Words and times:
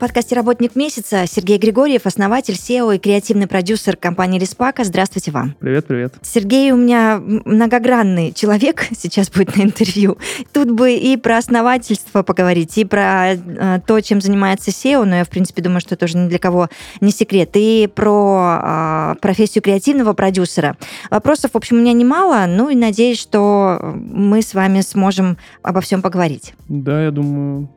Подкасте 0.00 0.34
«Работник 0.34 0.76
месяца» 0.76 1.26
Сергей 1.26 1.58
Григорьев, 1.58 2.06
основатель, 2.06 2.54
SEO 2.54 2.96
и 2.96 2.98
креативный 2.98 3.46
продюсер 3.46 3.96
компании 3.96 4.40
Респака. 4.40 4.82
Здравствуйте 4.82 5.30
вам. 5.30 5.54
Привет, 5.60 5.86
привет. 5.86 6.14
Сергей 6.22 6.72
у 6.72 6.76
меня 6.76 7.20
многогранный 7.20 8.32
человек, 8.32 8.86
сейчас 8.96 9.30
будет 9.30 9.56
на 9.56 9.62
интервью. 9.62 10.16
Тут 10.52 10.70
бы 10.70 10.94
и 10.94 11.18
про 11.18 11.36
основательство 11.36 12.22
поговорить, 12.22 12.78
и 12.78 12.86
про 12.86 13.34
э, 13.34 13.80
то, 13.86 14.00
чем 14.00 14.22
занимается 14.22 14.70
SEO, 14.70 15.04
но 15.04 15.16
я, 15.16 15.24
в 15.24 15.28
принципе, 15.28 15.60
думаю, 15.60 15.80
что 15.80 15.96
тоже 15.96 16.16
ни 16.16 16.28
для 16.28 16.38
кого 16.38 16.68
не 17.02 17.10
секрет, 17.10 17.50
и 17.54 17.86
про 17.94 18.60
э, 18.62 19.14
профессию 19.20 19.62
креативного 19.62 20.14
продюсера. 20.14 20.78
Вопросов, 21.10 21.50
в 21.52 21.56
общем, 21.58 21.76
у 21.76 21.80
меня 21.80 21.92
немало, 21.92 22.46
ну 22.48 22.70
и 22.70 22.74
надеюсь, 22.74 23.20
что 23.20 23.78
мы 23.94 24.40
с 24.40 24.54
вами 24.54 24.80
сможем 24.80 25.36
обо 25.62 25.82
всем 25.82 26.00
поговорить. 26.00 26.54
Да, 26.68 27.04
я 27.04 27.10
думаю, 27.10 27.68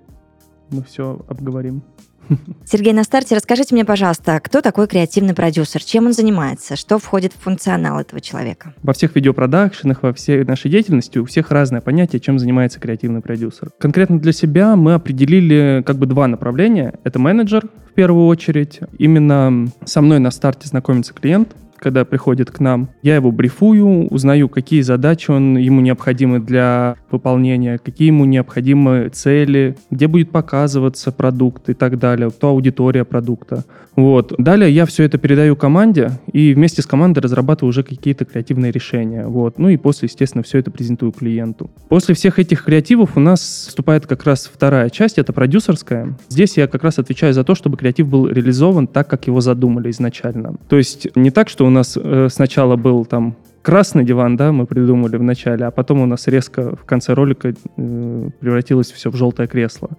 мы 0.69 0.83
все 0.83 1.19
обговорим. 1.27 1.83
Сергей, 2.65 2.93
на 2.93 3.03
старте 3.03 3.35
расскажите 3.35 3.75
мне, 3.75 3.85
пожалуйста, 3.85 4.39
кто 4.43 4.61
такой 4.61 4.87
креативный 4.87 5.33
продюсер, 5.33 5.83
чем 5.83 6.07
он 6.07 6.13
занимается, 6.13 6.75
что 6.75 6.99
входит 6.99 7.33
в 7.33 7.43
функционал 7.43 7.99
этого 7.99 8.21
человека? 8.21 8.73
Во 8.83 8.93
всех 8.93 9.15
видеопродакшенах, 9.15 10.03
во 10.03 10.13
всей 10.13 10.43
нашей 10.43 10.71
деятельности 10.71 11.17
у 11.17 11.25
всех 11.25 11.51
разное 11.51 11.81
понятие, 11.81 12.19
чем 12.19 12.39
занимается 12.39 12.79
креативный 12.79 13.21
продюсер. 13.21 13.71
Конкретно 13.79 14.19
для 14.19 14.31
себя 14.31 14.75
мы 14.75 14.93
определили 14.93 15.83
как 15.85 15.97
бы 15.97 16.05
два 16.05 16.27
направления. 16.27 16.93
Это 17.03 17.19
менеджер, 17.19 17.67
в 17.91 17.95
первую 17.95 18.27
очередь. 18.27 18.79
Именно 18.97 19.67
со 19.85 20.01
мной 20.01 20.19
на 20.19 20.31
старте 20.31 20.67
знакомится 20.67 21.13
клиент, 21.13 21.55
когда 21.83 22.05
приходит 22.05 22.49
к 22.49 22.61
нам. 22.61 22.89
Я 23.01 23.15
его 23.15 23.31
брифую, 23.31 24.07
узнаю, 24.07 24.47
какие 24.47 24.81
задачи 24.81 25.29
он, 25.29 25.57
ему 25.57 25.81
необходимы 25.81 26.39
для 26.39 26.95
выполнения, 27.11 27.77
какие 27.77 28.07
ему 28.07 28.23
необходимы 28.23 29.09
цели, 29.11 29.75
где 29.91 30.07
будет 30.07 30.31
показываться 30.31 31.11
продукт 31.11 31.69
и 31.69 31.73
так 31.73 31.99
далее, 31.99 32.29
кто 32.29 32.47
аудитория 32.47 33.03
продукта. 33.03 33.65
Вот. 33.95 34.33
Далее 34.37 34.71
я 34.71 34.85
все 34.85 35.03
это 35.03 35.17
передаю 35.17 35.55
команде 35.55 36.11
и 36.31 36.53
вместе 36.53 36.81
с 36.81 36.85
командой 36.85 37.19
разрабатываю 37.19 37.69
уже 37.69 37.83
какие-то 37.83 38.25
креативные 38.25 38.71
решения. 38.71 39.27
Вот. 39.27 39.59
Ну 39.59 39.69
и 39.69 39.77
после, 39.77 40.07
естественно, 40.07 40.43
все 40.43 40.59
это 40.59 40.71
презентую 40.71 41.11
клиенту. 41.11 41.69
После 41.89 42.15
всех 42.15 42.39
этих 42.39 42.63
креативов 42.63 43.17
у 43.17 43.19
нас 43.19 43.41
вступает 43.67 44.07
как 44.07 44.23
раз 44.23 44.49
вторая 44.51 44.89
часть, 44.89 45.17
это 45.17 45.33
продюсерская. 45.33 46.17
Здесь 46.29 46.57
я 46.57 46.67
как 46.67 46.83
раз 46.83 46.97
отвечаю 46.97 47.33
за 47.33 47.43
то, 47.43 47.53
чтобы 47.55 47.77
креатив 47.77 48.07
был 48.07 48.27
реализован 48.27 48.87
так, 48.87 49.07
как 49.07 49.27
его 49.27 49.41
задумали 49.41 49.91
изначально. 49.91 50.55
То 50.69 50.77
есть 50.77 51.07
не 51.15 51.29
так, 51.29 51.49
что 51.49 51.65
у 51.65 51.69
нас 51.73 51.97
э, 52.01 52.27
сначала 52.31 52.75
был 52.75 53.05
там 53.05 53.35
красный 53.61 54.03
диван, 54.03 54.35
да, 54.35 54.51
мы 54.51 54.65
придумали 54.65 55.17
в 55.17 55.23
начале, 55.23 55.65
а 55.65 55.71
потом 55.71 56.01
у 56.01 56.05
нас 56.05 56.27
резко 56.27 56.75
в 56.75 56.85
конце 56.85 57.13
ролика 57.13 57.53
э, 57.77 58.29
превратилось 58.39 58.91
все 58.91 59.09
в 59.09 59.15
желтое 59.15 59.47
кресло. 59.47 59.89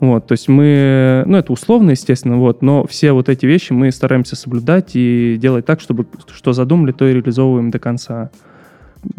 Вот, 0.00 0.26
то 0.26 0.32
есть 0.32 0.48
мы, 0.48 1.22
ну 1.26 1.38
это 1.38 1.52
условно, 1.52 1.92
естественно, 1.92 2.36
вот, 2.36 2.62
но 2.62 2.86
все 2.86 3.12
вот 3.12 3.28
эти 3.28 3.46
вещи 3.46 3.72
мы 3.72 3.90
стараемся 3.92 4.36
соблюдать 4.36 4.90
и 4.94 5.36
делать 5.40 5.64
так, 5.64 5.80
чтобы 5.80 6.06
что 6.32 6.52
задумали, 6.52 6.92
то 6.92 7.06
и 7.06 7.14
реализовываем 7.14 7.70
до 7.70 7.78
конца. 7.78 8.30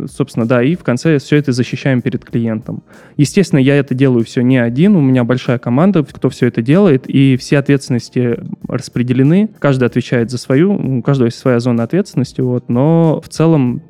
Собственно, 0.10 0.46
да, 0.46 0.64
и 0.64 0.76
в 0.76 0.84
конце 0.84 1.18
все 1.20 1.38
это 1.38 1.52
защищаем 1.52 2.02
перед 2.02 2.24
клиентом. 2.26 2.84
Естественно, 3.18 3.60
я 3.60 3.76
это 3.76 3.94
делаю 3.94 4.26
все 4.26 4.42
не 4.42 4.58
один, 4.58 4.96
у 4.96 5.02
меня 5.02 5.24
большая 5.24 5.58
команда, 5.58 6.04
кто 6.04 6.30
все 6.30 6.48
это 6.48 6.62
делает, 6.62 7.06
и 7.08 7.38
все 7.38 7.58
ответственности 7.58 8.40
распределены, 8.68 9.50
каждый 9.60 9.86
отвечает 9.86 10.32
за 10.32 10.38
свою, 10.38 10.74
у 10.74 11.02
каждого 11.02 11.28
есть 11.28 11.38
своя 11.38 11.60
зона 11.60 11.84
ответственности, 11.84 12.42
вот, 12.42 12.70
но 12.70 13.22
в 13.22 13.30
целом 13.30 13.82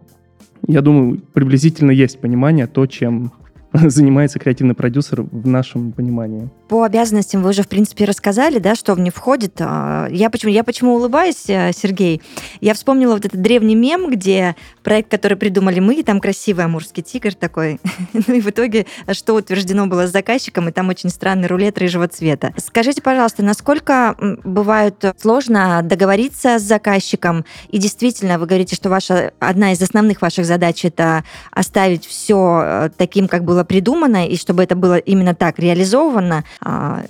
я 0.67 0.81
думаю, 0.81 1.21
приблизительно 1.33 1.91
есть 1.91 2.19
понимание 2.19 2.67
то, 2.67 2.85
чем 2.87 3.31
занимается 3.89 4.39
креативный 4.39 4.75
продюсер 4.75 5.21
в 5.23 5.47
нашем 5.47 5.91
понимании. 5.91 6.49
По 6.67 6.83
обязанностям 6.83 7.43
вы 7.43 7.49
уже, 7.49 7.63
в 7.63 7.67
принципе, 7.67 8.05
рассказали, 8.05 8.59
да, 8.59 8.75
что 8.75 8.93
в 8.93 8.99
них 8.99 9.13
входит. 9.13 9.55
А, 9.59 10.07
я 10.09 10.29
почему, 10.29 10.51
я 10.51 10.63
почему 10.63 10.95
улыбаюсь, 10.95 11.49
э, 11.49 11.71
Сергей? 11.75 12.21
Я 12.61 12.73
вспомнила 12.73 13.13
вот 13.13 13.25
этот 13.25 13.41
древний 13.41 13.75
мем, 13.75 14.09
где 14.09 14.55
проект, 14.83 15.11
который 15.11 15.37
придумали 15.37 15.79
мы, 15.79 16.01
там 16.03 16.19
красивый 16.19 16.65
амурский 16.65 17.03
тигр 17.03 17.33
такой. 17.33 17.79
ну 18.13 18.33
и 18.33 18.41
в 18.41 18.49
итоге, 18.49 18.85
что 19.11 19.35
утверждено 19.35 19.87
было 19.87 20.07
с 20.07 20.11
заказчиком, 20.11 20.69
и 20.69 20.71
там 20.71 20.89
очень 20.89 21.09
странный 21.09 21.47
рулет 21.47 21.77
рыжего 21.77 22.07
цвета. 22.07 22.53
Скажите, 22.57 23.01
пожалуйста, 23.01 23.43
насколько 23.43 24.15
бывает 24.43 25.03
сложно 25.19 25.81
договориться 25.83 26.59
с 26.59 26.61
заказчиком? 26.61 27.45
И 27.69 27.77
действительно, 27.77 28.39
вы 28.39 28.45
говорите, 28.45 28.75
что 28.75 28.89
ваша 28.89 29.33
одна 29.39 29.73
из 29.73 29.81
основных 29.81 30.21
ваших 30.21 30.45
задач 30.45 30.85
это 30.85 31.23
оставить 31.51 32.05
все 32.05 32.61
э, 32.63 32.89
таким, 32.97 33.27
как 33.27 33.43
было 33.43 33.64
придумано, 33.65 34.27
и 34.27 34.37
чтобы 34.37 34.63
это 34.63 34.75
было 34.75 34.97
именно 34.97 35.33
так 35.35 35.59
реализовано. 35.59 36.43
А, 36.61 37.03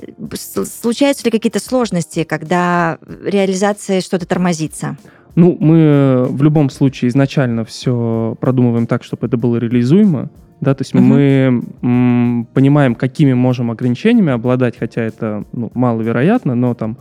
случаются 0.81 1.25
ли 1.25 1.31
какие-то 1.31 1.59
сложности, 1.59 2.23
когда 2.23 2.97
реализация 3.23 4.01
что-то 4.01 4.25
тормозится? 4.25 4.97
Ну, 5.35 5.57
мы 5.59 6.25
в 6.29 6.41
любом 6.43 6.69
случае 6.69 7.09
изначально 7.09 7.65
все 7.65 8.37
продумываем 8.39 8.87
так, 8.87 9.03
чтобы 9.03 9.27
это 9.27 9.37
было 9.37 9.57
реализуемо. 9.57 10.29
Да, 10.61 10.73
то 10.73 10.83
есть 10.83 10.93
uh-huh. 10.93 11.01
мы 11.01 11.63
м, 11.81 12.47
понимаем, 12.53 12.95
какими 12.95 13.33
можем 13.33 13.71
ограничениями 13.71 14.31
обладать, 14.31 14.77
хотя 14.79 15.01
это 15.01 15.43
ну, 15.51 15.69
маловероятно, 15.73 16.55
но 16.55 16.73
там 16.73 16.97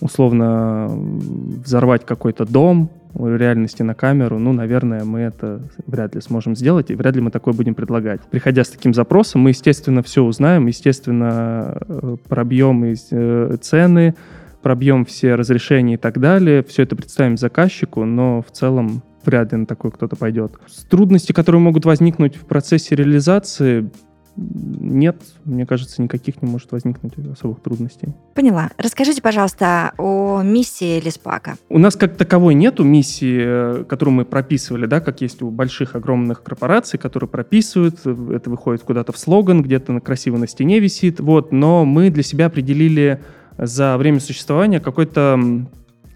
условно 0.00 0.88
взорвать 0.90 2.06
какой-то 2.06 2.46
дом, 2.46 2.90
реальности 3.26 3.82
на 3.82 3.94
камеру, 3.94 4.38
ну, 4.38 4.52
наверное, 4.52 5.04
мы 5.04 5.20
это 5.20 5.60
вряд 5.86 6.14
ли 6.14 6.20
сможем 6.20 6.54
сделать, 6.54 6.90
и 6.90 6.94
вряд 6.94 7.16
ли 7.16 7.20
мы 7.20 7.30
такое 7.30 7.54
будем 7.54 7.74
предлагать. 7.74 8.20
Приходя 8.30 8.64
с 8.64 8.68
таким 8.68 8.94
запросом, 8.94 9.42
мы, 9.42 9.50
естественно, 9.50 10.02
все 10.02 10.22
узнаем, 10.22 10.66
естественно, 10.66 11.78
э, 11.88 12.16
пробьем 12.28 12.84
э, 12.84 13.56
цены, 13.60 14.14
пробьем 14.62 15.04
все 15.04 15.34
разрешения 15.34 15.94
и 15.94 15.98
так 15.98 16.18
далее, 16.18 16.62
все 16.62 16.82
это 16.82 16.96
представим 16.96 17.36
заказчику, 17.36 18.04
но 18.04 18.42
в 18.42 18.50
целом 18.50 19.02
вряд 19.24 19.52
ли 19.52 19.58
на 19.58 19.66
такой 19.66 19.90
кто-то 19.90 20.16
пойдет. 20.16 20.52
Трудности, 20.88 21.32
которые 21.32 21.60
могут 21.60 21.84
возникнуть 21.84 22.36
в 22.36 22.46
процессе 22.46 22.94
реализации, 22.94 23.90
нет, 24.38 25.16
мне 25.44 25.66
кажется, 25.66 26.00
никаких 26.02 26.40
не 26.42 26.48
может 26.48 26.70
возникнуть 26.72 27.12
особых 27.32 27.60
трудностей. 27.60 28.14
Поняла. 28.34 28.70
Расскажите, 28.78 29.20
пожалуйста, 29.20 29.92
о 29.98 30.42
миссии 30.42 31.00
Леспака. 31.00 31.56
У 31.68 31.78
нас 31.78 31.96
как 31.96 32.16
таковой 32.16 32.54
нету 32.54 32.84
миссии, 32.84 33.80
э, 33.80 33.84
которую 33.84 34.14
мы 34.14 34.24
прописывали, 34.24 34.86
да, 34.86 35.00
как 35.00 35.20
есть 35.20 35.42
у 35.42 35.50
больших 35.50 35.96
огромных 35.96 36.42
корпораций, 36.42 36.98
которые 36.98 37.28
прописывают, 37.28 38.06
это 38.06 38.50
выходит 38.50 38.82
куда-то 38.82 39.12
в 39.12 39.18
слоган, 39.18 39.62
где-то 39.62 40.00
красиво 40.00 40.36
на 40.36 40.46
стене 40.46 40.78
висит, 40.78 41.20
вот, 41.20 41.52
но 41.52 41.84
мы 41.84 42.10
для 42.10 42.22
себя 42.22 42.46
определили 42.46 43.20
за 43.58 43.96
время 43.96 44.20
существования 44.20 44.78
какой-то 44.78 45.66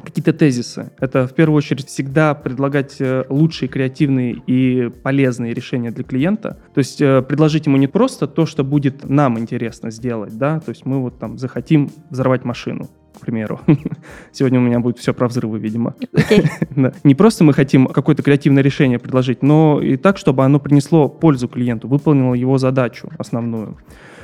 какие-то 0.05 0.33
тезисы. 0.33 0.91
Это 0.99 1.27
в 1.27 1.35
первую 1.35 1.59
очередь 1.59 1.87
всегда 1.87 2.35
предлагать 2.35 2.97
э, 3.01 3.25
лучшие, 3.29 3.69
креативные 3.69 4.43
и 4.47 4.91
полезные 5.03 5.55
решения 5.55 5.91
для 5.91 6.05
клиента. 6.05 6.59
То 6.75 6.79
есть 6.79 7.01
э, 7.01 7.23
предложить 7.23 7.67
ему 7.67 7.77
не 7.77 7.87
просто 7.87 8.27
то, 8.27 8.47
что 8.47 8.65
будет 8.65 9.09
нам 9.09 9.39
интересно 9.39 9.91
сделать, 9.91 10.37
да, 10.37 10.61
то 10.61 10.71
есть 10.71 10.85
мы 10.87 11.01
вот 11.01 11.19
там 11.19 11.39
захотим 11.39 11.91
взорвать 12.11 12.45
машину, 12.45 12.89
к 13.15 13.21
примеру. 13.21 13.61
Сегодня 14.33 14.59
у 14.59 14.63
меня 14.63 14.81
будет 14.81 14.99
все 14.99 15.15
про 15.15 15.29
взрывы, 15.29 15.59
видимо. 15.59 15.95
Okay. 16.13 16.47
да. 16.77 16.93
Не 17.05 17.15
просто 17.15 17.45
мы 17.45 17.53
хотим 17.53 17.87
какое-то 17.87 18.23
креативное 18.23 18.63
решение 18.63 18.99
предложить, 18.99 19.43
но 19.43 19.81
и 19.81 19.97
так, 19.97 20.19
чтобы 20.19 20.45
оно 20.45 20.59
принесло 20.61 21.09
пользу 21.09 21.49
клиенту, 21.49 21.89
выполнило 21.89 22.35
его 22.35 22.59
задачу 22.59 23.11
основную. 23.19 23.79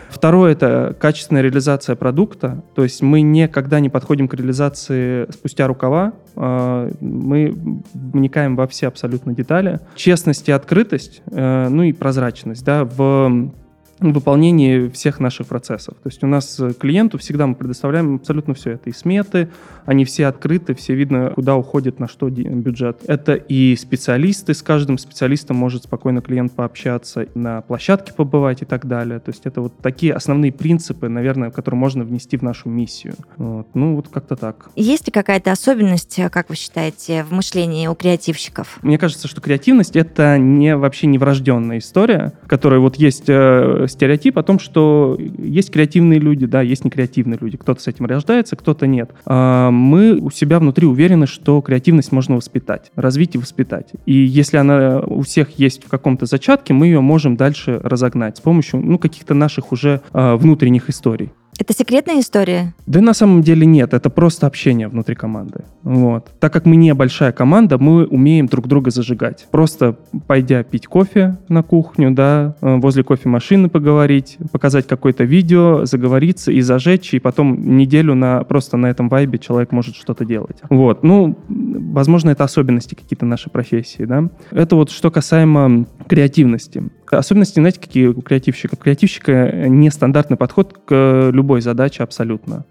Второе– 0.08 0.52
это 0.54 0.96
качественная 0.98 1.42
реализация 1.42 1.96
продукта. 1.96 2.62
То 2.74 2.82
есть 2.82 3.02
мы 3.02 3.20
никогда 3.20 3.80
не 3.80 3.88
подходим 3.88 4.28
к 4.28 4.34
реализации 4.34 5.30
спустя 5.30 5.66
рукава. 5.66 6.12
А, 6.36 6.90
мы 7.00 7.56
вникаем 7.94 8.56
во 8.56 8.66
все 8.66 8.88
абсолютно 8.88 9.34
детали. 9.34 9.80
Честность 9.94 10.48
и 10.48 10.52
открытость, 10.52 11.22
э, 11.30 11.68
ну 11.68 11.82
и 11.82 11.92
прозрачность 11.92 12.64
да, 12.64 12.84
в 12.84 13.50
выполнении 14.00 14.88
всех 14.88 15.20
наших 15.20 15.46
процессов. 15.46 15.94
То 16.02 16.08
есть 16.08 16.22
у 16.22 16.26
нас 16.26 16.60
клиенту 16.78 17.18
всегда 17.18 17.46
мы 17.46 17.54
предоставляем 17.54 18.16
абсолютно 18.16 18.54
все. 18.54 18.72
Это 18.72 18.90
и 18.90 18.92
сметы, 18.92 19.48
они 19.86 20.04
все 20.04 20.26
открыты, 20.26 20.74
все 20.74 20.94
видно, 20.94 21.32
куда 21.34 21.56
уходит, 21.56 21.98
на 21.98 22.08
что 22.08 22.28
бюджет. 22.28 23.00
Это 23.06 23.34
и 23.34 23.74
специалисты, 23.76 24.54
с 24.54 24.62
каждым 24.62 24.98
специалистом 24.98 25.56
может 25.56 25.84
спокойно 25.84 26.20
клиент 26.20 26.52
пообщаться, 26.52 27.26
на 27.34 27.62
площадке 27.62 28.12
побывать 28.12 28.62
и 28.62 28.64
так 28.64 28.86
далее. 28.86 29.18
То 29.20 29.30
есть 29.30 29.46
это 29.46 29.60
вот 29.60 29.76
такие 29.78 30.12
основные 30.12 30.52
принципы, 30.52 31.08
наверное, 31.08 31.50
которые 31.50 31.78
можно 31.78 32.04
внести 32.04 32.36
в 32.36 32.42
нашу 32.42 32.68
миссию. 32.68 33.14
Вот. 33.36 33.68
Ну, 33.74 33.96
вот 33.96 34.08
как-то 34.08 34.36
так. 34.36 34.70
Есть 34.76 35.06
ли 35.06 35.12
какая-то 35.12 35.52
особенность, 35.52 36.20
как 36.30 36.50
вы 36.50 36.56
считаете, 36.56 37.24
в 37.24 37.32
мышлении 37.32 37.86
у 37.86 37.94
креативщиков? 37.94 38.78
Мне 38.82 38.98
кажется, 38.98 39.28
что 39.28 39.40
креативность— 39.40 39.96
это 39.96 40.38
не 40.38 40.76
вообще 40.76 41.06
не 41.06 41.18
врожденная 41.18 41.78
история, 41.78 42.32
которая 42.46 42.80
вот 42.80 42.96
есть 42.96 43.24
э, 43.28 43.86
стереотип 43.88 44.38
о 44.38 44.42
том, 44.42 44.58
что 44.58 45.18
есть 45.38 45.70
креативные 45.70 46.18
люди, 46.18 46.46
да, 46.46 46.62
есть 46.62 46.84
некреативные 46.84 47.38
люди. 47.40 47.56
Кто-то 47.56 47.80
с 47.80 47.86
этим 47.86 48.06
рождается, 48.06 48.56
кто-то 48.56 48.86
нет. 48.86 49.10
А 49.26 49.70
мы 49.70 50.14
у 50.14 50.30
себя 50.30 50.58
внутри 50.58 50.86
уверены, 50.86 51.26
что 51.26 51.60
креативность 51.60 52.12
можно 52.12 52.36
воспитать, 52.36 52.90
развить 52.94 53.34
и 53.34 53.38
воспитать. 53.38 53.92
И 54.06 54.14
если 54.14 54.56
она 54.56 55.00
у 55.00 55.22
всех 55.22 55.58
есть 55.58 55.84
в 55.84 55.88
каком-то 55.88 56.26
зачатке, 56.26 56.74
мы 56.74 56.86
ее 56.86 57.00
можем 57.00 57.36
дальше 57.36 57.80
разогнать 57.82 58.38
с 58.38 58.40
помощью 58.40 58.80
ну, 58.80 58.98
каких-то 58.98 59.34
наших 59.34 59.72
уже 59.72 60.00
э, 60.12 60.34
внутренних 60.36 60.88
историй. 60.88 61.30
Это 61.58 61.74
секретная 61.74 62.20
история? 62.20 62.72
Да 62.86 63.00
на 63.00 63.12
самом 63.14 63.42
деле 63.42 63.66
нет, 63.66 63.92
это 63.92 64.10
просто 64.10 64.46
общение 64.46 64.86
внутри 64.86 65.16
команды. 65.16 65.64
Вот. 65.82 66.30
Так 66.38 66.52
как 66.52 66.66
мы 66.66 66.76
не 66.76 66.94
большая 66.94 67.32
команда, 67.32 67.78
мы 67.78 68.06
умеем 68.06 68.46
друг 68.46 68.68
друга 68.68 68.90
зажигать. 68.90 69.48
Просто 69.50 69.96
пойдя 70.28 70.62
пить 70.62 70.86
кофе 70.86 71.36
на 71.48 71.64
кухню, 71.64 72.12
да, 72.12 72.54
э, 72.60 72.76
возле 72.76 73.02
кофемашины 73.02 73.68
поговорить, 73.68 74.38
показать 74.52 74.86
какое-то 74.86 75.24
видео, 75.24 75.84
заговориться 75.84 76.52
и 76.52 76.60
зажечь, 76.60 77.12
и 77.12 77.18
потом 77.18 77.76
неделю 77.76 78.14
на, 78.14 78.44
просто 78.44 78.76
на 78.76 78.86
этом 78.86 79.08
вайбе 79.08 79.38
человек 79.38 79.72
может 79.72 79.96
что-то 79.96 80.24
делать. 80.24 80.58
Вот. 80.70 81.02
Ну, 81.02 81.36
возможно, 81.48 82.30
это 82.30 82.44
особенности 82.44 82.94
какие-то 82.94 83.26
нашей 83.26 83.50
профессии, 83.50 84.04
да. 84.04 84.28
Это 84.52 84.76
вот 84.76 84.90
что 84.90 85.10
касаемо 85.10 85.86
креативности. 86.08 86.84
Особенности, 87.10 87.60
знаете, 87.60 87.80
какие 87.80 88.06
у 88.06 88.20
креативщика? 88.20 88.74
У 88.74 88.76
креативщика 88.76 89.68
нестандартный 89.68 90.36
подход 90.36 90.78
к 90.84 91.30
любой 91.32 91.60
задаче 91.60 92.02
абсолютно. 92.02 92.64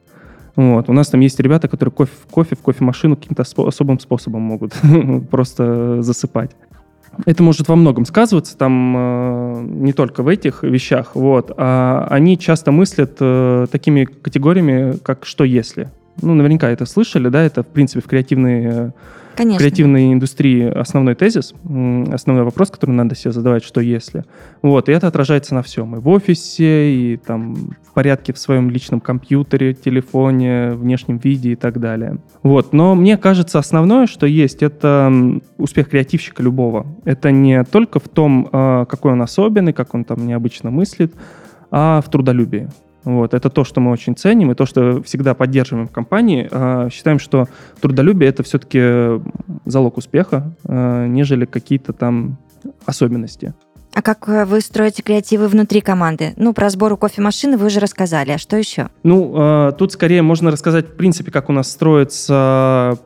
Вот. 0.55 0.89
У 0.89 0.93
нас 0.93 1.07
там 1.09 1.21
есть 1.21 1.39
ребята, 1.39 1.67
которые 1.67 1.93
кофе, 1.93 2.11
кофе 2.31 2.55
в 2.55 2.61
кофемашину 2.61 3.15
каким-то 3.15 3.43
особым 3.43 3.99
способом 3.99 4.41
могут 4.41 4.73
просто 5.29 6.01
засыпать. 6.01 6.51
Это 7.25 7.43
может 7.43 7.67
во 7.67 7.75
многом 7.75 8.05
сказываться, 8.05 8.57
там 8.57 8.95
э, 8.95 9.61
не 9.61 9.93
только 9.93 10.23
в 10.23 10.27
этих 10.27 10.63
вещах, 10.63 11.15
вот, 11.15 11.51
а 11.57 12.07
они 12.09 12.37
часто 12.37 12.71
мыслят 12.71 13.17
э, 13.19 13.65
такими 13.71 14.05
категориями, 14.05 14.97
как 14.97 15.25
«что 15.25 15.43
если?». 15.43 15.89
Ну, 16.21 16.35
наверняка 16.35 16.69
это 16.69 16.85
слышали, 16.85 17.29
да, 17.29 17.41
это, 17.43 17.63
в 17.63 17.67
принципе, 17.67 18.01
в 18.01 18.05
креативной 18.05 18.65
э, 18.65 18.91
Конечно. 19.37 19.59
креативной 19.59 20.13
индустрии 20.13 20.67
основной 20.67 21.13
тезис, 21.13 21.53
основной 22.11 22.43
вопрос, 22.43 22.71
который 22.71 22.91
надо 22.91 23.15
себе 23.15 23.31
задавать, 23.31 23.63
что 23.63 23.81
если. 23.81 24.25
Вот, 24.63 24.89
и 24.89 24.91
это 24.91 25.07
отражается 25.07 25.53
на 25.53 25.61
всем. 25.61 25.95
И 25.95 25.99
в 25.99 26.07
офисе, 26.09 26.91
и 26.91 27.17
там 27.17 27.53
в 27.83 27.93
порядке 27.93 28.33
в 28.33 28.39
своем 28.39 28.71
личном 28.71 28.99
компьютере, 28.99 29.75
телефоне, 29.75 30.71
внешнем 30.71 31.19
виде 31.19 31.51
и 31.51 31.55
так 31.55 31.79
далее. 31.79 32.17
Вот, 32.41 32.73
но 32.73 32.95
мне 32.95 33.15
кажется, 33.17 33.59
основное, 33.59 34.07
что 34.07 34.25
есть, 34.25 34.63
это 34.63 35.13
успех 35.57 35.89
креативщика 35.89 36.41
любого. 36.41 36.87
Это 37.05 37.29
не 37.31 37.63
только 37.63 37.99
в 37.99 38.09
том, 38.09 38.49
а, 38.51 38.85
какой 38.85 39.11
он 39.11 39.21
особенный, 39.21 39.73
как 39.73 39.93
он 39.93 40.03
там 40.03 40.25
необычно 40.25 40.71
мыслит, 40.71 41.13
а 41.69 42.01
в 42.01 42.09
трудолюбии. 42.09 42.69
Вот, 43.07 43.33
это 43.33 43.49
то, 43.49 43.63
что 43.63 43.79
мы 43.79 43.91
очень 43.91 44.17
ценим, 44.17 44.51
и 44.51 44.53
то, 44.53 44.65
что 44.65 45.01
всегда 45.01 45.33
поддерживаем 45.33 45.87
в 45.87 45.91
компании. 45.93 46.45
А, 46.51 46.89
считаем, 46.89 47.19
что 47.19 47.47
трудолюбие— 47.79 48.29
это 48.31 48.43
все-таки 48.43 49.21
залог 49.63 49.95
успеха, 49.95 50.51
а, 50.65 51.07
нежели 51.07 51.45
какие-то 51.45 51.93
там 51.93 52.37
особенности. 52.85 53.53
А 53.93 54.01
как 54.01 54.27
э, 54.27 54.43
вы 54.43 54.59
строите 54.59 55.03
креативы 55.03 55.47
внутри 55.47 55.79
команды? 55.79 56.33
Ну, 56.35 56.51
про 56.51 56.69
сбору 56.69 56.97
кофемашины 56.97 57.57
вы 57.57 57.67
уже 57.67 57.79
рассказали, 57.79 58.31
а 58.31 58.37
что 58.37 58.57
еще? 58.57 58.89
Ну, 59.03 59.31
а, 59.37 59.71
тут 59.71 59.93
скорее 59.93 60.21
можно 60.21 60.51
рассказать, 60.51 60.89
в 60.89 60.97
принципе, 60.97 61.31
как 61.31 61.49
у 61.49 61.53
нас 61.53 61.71
строится 61.71 62.99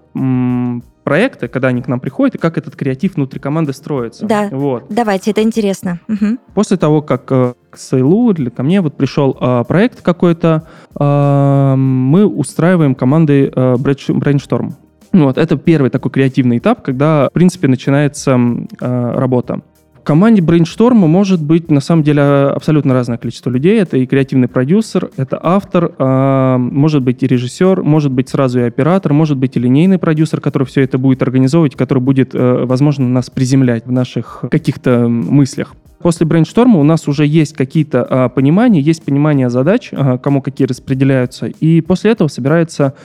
проекты, 1.04 1.48
когда 1.48 1.70
они 1.70 1.82
к 1.82 1.88
нам 1.88 2.00
приходят, 2.00 2.36
и 2.36 2.38
как 2.38 2.58
этот 2.58 2.76
креатив 2.76 3.16
внутри 3.16 3.40
команды 3.40 3.74
строится. 3.74 4.26
Да, 4.26 4.50
вот. 4.52 4.86
давайте, 4.90 5.32
это 5.32 5.42
интересно. 5.42 6.00
Угу. 6.08 6.38
После 6.54 6.78
того, 6.78 7.02
как 7.02 7.32
э, 7.32 7.54
к 7.70 7.78
Сейлу 7.78 8.32
или 8.32 8.50
ко 8.50 8.64
мне 8.64 8.82
вот 8.82 8.96
пришел 8.96 9.38
э, 9.40 9.64
проект 9.68 10.02
какой-то, 10.02 10.68
э, 11.00 11.76
мы 11.76 12.26
устраиваем 12.26 12.96
команды 12.96 13.52
э, 13.54 13.76
брейншторм. 13.78 14.76
Вот, 15.12 15.38
это 15.38 15.58
первый 15.58 15.90
такой 15.90 16.10
креативный 16.12 16.60
этап, 16.60 16.84
когда, 16.84 17.28
в 17.30 17.34
принципе, 17.34 17.68
начинается 17.68 18.40
э, 18.80 19.12
работа. 19.16 19.62
В 20.02 20.04
команде 20.04 20.42
брейншторма 20.42 21.06
может 21.06 21.44
быть 21.44 21.70
на 21.70 21.80
самом 21.80 22.02
деле 22.02 22.24
абсолютно 22.24 22.96
разное 22.96 23.20
количество 23.20 23.52
людей. 23.52 23.80
Это 23.80 23.98
и 23.98 24.08
креативный 24.08 24.48
продюсер, 24.48 25.12
это 25.16 25.40
автор, 25.40 25.94
э, 25.96 26.58
может 26.58 27.04
быть 27.04 27.22
и 27.22 27.28
режиссер, 27.28 27.84
может 27.84 28.12
быть 28.12 28.28
сразу 28.28 28.62
и 28.62 28.64
оператор, 28.64 29.14
может 29.14 29.38
быть 29.38 29.58
и 29.58 29.60
линейный 29.60 30.00
продюсер, 30.00 30.42
который 30.42 30.64
все 30.64 30.82
это 30.82 30.98
будет 30.98 31.22
организовывать, 31.22 31.76
который 31.76 32.00
будет, 32.00 32.34
э, 32.34 32.66
возможно, 32.66 33.08
нас 33.08 33.30
приземлять 33.30 33.86
в 33.86 33.92
наших 33.92 34.44
каких-то 34.50 35.08
мыслях. 35.08 35.76
После 36.00 36.26
брейншторма 36.26 36.80
у 36.80 36.84
нас 36.84 37.08
уже 37.08 37.28
есть 37.28 37.54
какие-то 37.54 38.08
э, 38.10 38.30
понимания, 38.34 38.82
есть 38.82 39.04
понимание 39.04 39.52
задач, 39.52 39.90
э, 39.92 40.18
кому 40.18 40.42
какие 40.42 40.66
распределяются, 40.66 41.46
и 41.46 41.80
после 41.82 42.10
этого 42.10 42.28
собирается 42.28 42.96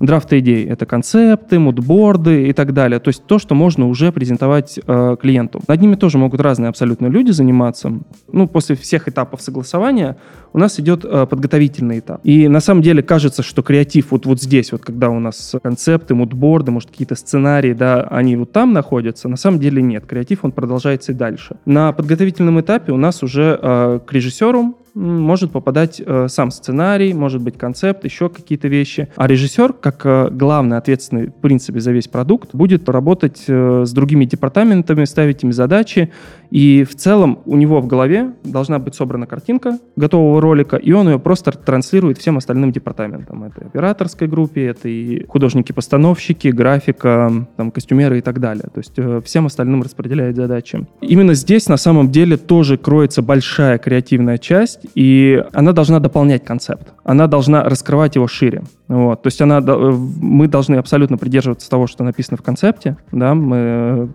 драфты 0.00 0.38
идей. 0.38 0.66
Это 0.66 0.86
концепты, 0.86 1.58
мудборды 1.58 2.48
и 2.48 2.52
так 2.52 2.72
далее. 2.72 2.98
То 2.98 3.08
есть 3.08 3.24
то, 3.26 3.38
что 3.38 3.54
можно 3.54 3.86
уже 3.86 4.10
презентовать 4.10 4.80
э, 4.84 5.16
клиенту. 5.20 5.60
Над 5.68 5.80
ними 5.80 5.94
тоже 5.94 6.18
могут 6.18 6.40
разные 6.40 6.70
абсолютно 6.70 7.06
люди 7.06 7.30
заниматься. 7.30 7.92
Ну, 8.32 8.48
после 8.48 8.76
всех 8.76 9.08
этапов 9.08 9.42
согласования 9.42 10.16
у 10.52 10.58
нас 10.58 10.80
идет 10.80 11.04
э, 11.04 11.26
подготовительный 11.26 11.98
этап. 11.98 12.20
И 12.24 12.48
на 12.48 12.60
самом 12.60 12.82
деле 12.82 13.02
кажется, 13.02 13.42
что 13.42 13.62
креатив 13.62 14.10
вот, 14.10 14.26
вот 14.26 14.40
здесь, 14.40 14.72
вот 14.72 14.82
когда 14.82 15.10
у 15.10 15.20
нас 15.20 15.54
концепты, 15.62 16.14
мудборды, 16.14 16.70
может, 16.70 16.90
какие-то 16.90 17.14
сценарии, 17.14 17.74
да, 17.74 18.02
они 18.10 18.36
вот 18.36 18.52
там 18.52 18.72
находятся. 18.72 19.28
На 19.28 19.36
самом 19.36 19.60
деле 19.60 19.82
нет. 19.82 20.06
Креатив, 20.06 20.40
он 20.44 20.52
продолжается 20.52 21.12
и 21.12 21.14
дальше. 21.14 21.56
На 21.66 21.92
подготовительном 21.92 22.60
этапе 22.60 22.92
у 22.92 22.96
нас 22.96 23.22
уже 23.22 23.58
э, 23.60 24.00
к 24.06 24.12
режиссеру 24.12 24.76
может 24.94 25.52
попадать 25.52 26.00
э, 26.04 26.26
сам 26.28 26.50
сценарий, 26.50 27.12
может 27.14 27.42
быть 27.42 27.56
концепт, 27.58 28.04
еще 28.04 28.28
какие-то 28.28 28.68
вещи. 28.68 29.08
А 29.16 29.26
режиссер, 29.26 29.72
как 29.74 30.02
э, 30.04 30.28
главный 30.30 30.76
ответственный, 30.76 31.28
в 31.28 31.34
принципе, 31.34 31.80
за 31.80 31.92
весь 31.92 32.08
продукт, 32.08 32.54
будет 32.54 32.88
работать 32.88 33.44
э, 33.46 33.84
с 33.86 33.92
другими 33.92 34.24
департаментами, 34.24 35.04
ставить 35.04 35.42
им 35.42 35.52
задачи. 35.52 36.10
И 36.50 36.84
в 36.84 36.96
целом 36.96 37.40
у 37.44 37.56
него 37.56 37.80
в 37.80 37.86
голове 37.86 38.32
должна 38.42 38.78
быть 38.78 38.94
собрана 38.94 39.26
картинка 39.26 39.78
готового 39.96 40.40
ролика, 40.40 40.76
и 40.76 40.92
он 40.92 41.08
ее 41.08 41.18
просто 41.18 41.52
транслирует 41.52 42.18
всем 42.18 42.38
остальным 42.38 42.72
департаментам. 42.72 43.44
Это 43.44 43.66
операторской 43.66 44.26
группе, 44.26 44.66
это 44.66 44.88
и 44.88 45.24
художники-постановщики, 45.26 46.48
графика, 46.48 47.46
там, 47.56 47.70
костюмеры 47.70 48.18
и 48.18 48.20
так 48.20 48.40
далее. 48.40 48.64
То 48.64 48.78
есть 48.78 48.94
э, 48.96 49.20
всем 49.24 49.46
остальным 49.46 49.82
распределяет 49.82 50.36
задачи. 50.36 50.86
Именно 51.00 51.34
здесь 51.34 51.68
на 51.68 51.76
самом 51.76 52.10
деле 52.10 52.36
тоже 52.36 52.76
кроется 52.76 53.22
большая 53.22 53.78
креативная 53.78 54.38
часть, 54.38 54.79
и 54.94 55.44
она 55.52 55.72
должна 55.72 56.00
дополнять 56.00 56.44
концепт. 56.44 56.92
Она 57.04 57.26
должна 57.26 57.64
раскрывать 57.64 58.16
его 58.16 58.26
шире. 58.26 58.62
Вот. 58.88 59.22
То 59.22 59.26
есть 59.28 59.40
она, 59.40 59.58
э, 59.58 59.90
мы 59.92 60.48
должны 60.48 60.76
абсолютно 60.76 61.16
придерживаться 61.18 61.68
того, 61.70 61.86
что 61.86 62.04
написано 62.04 62.36
в 62.36 62.42
концепте. 62.42 62.96
Да? 63.12 63.34
Мы 63.34 63.56
э, 63.56 64.08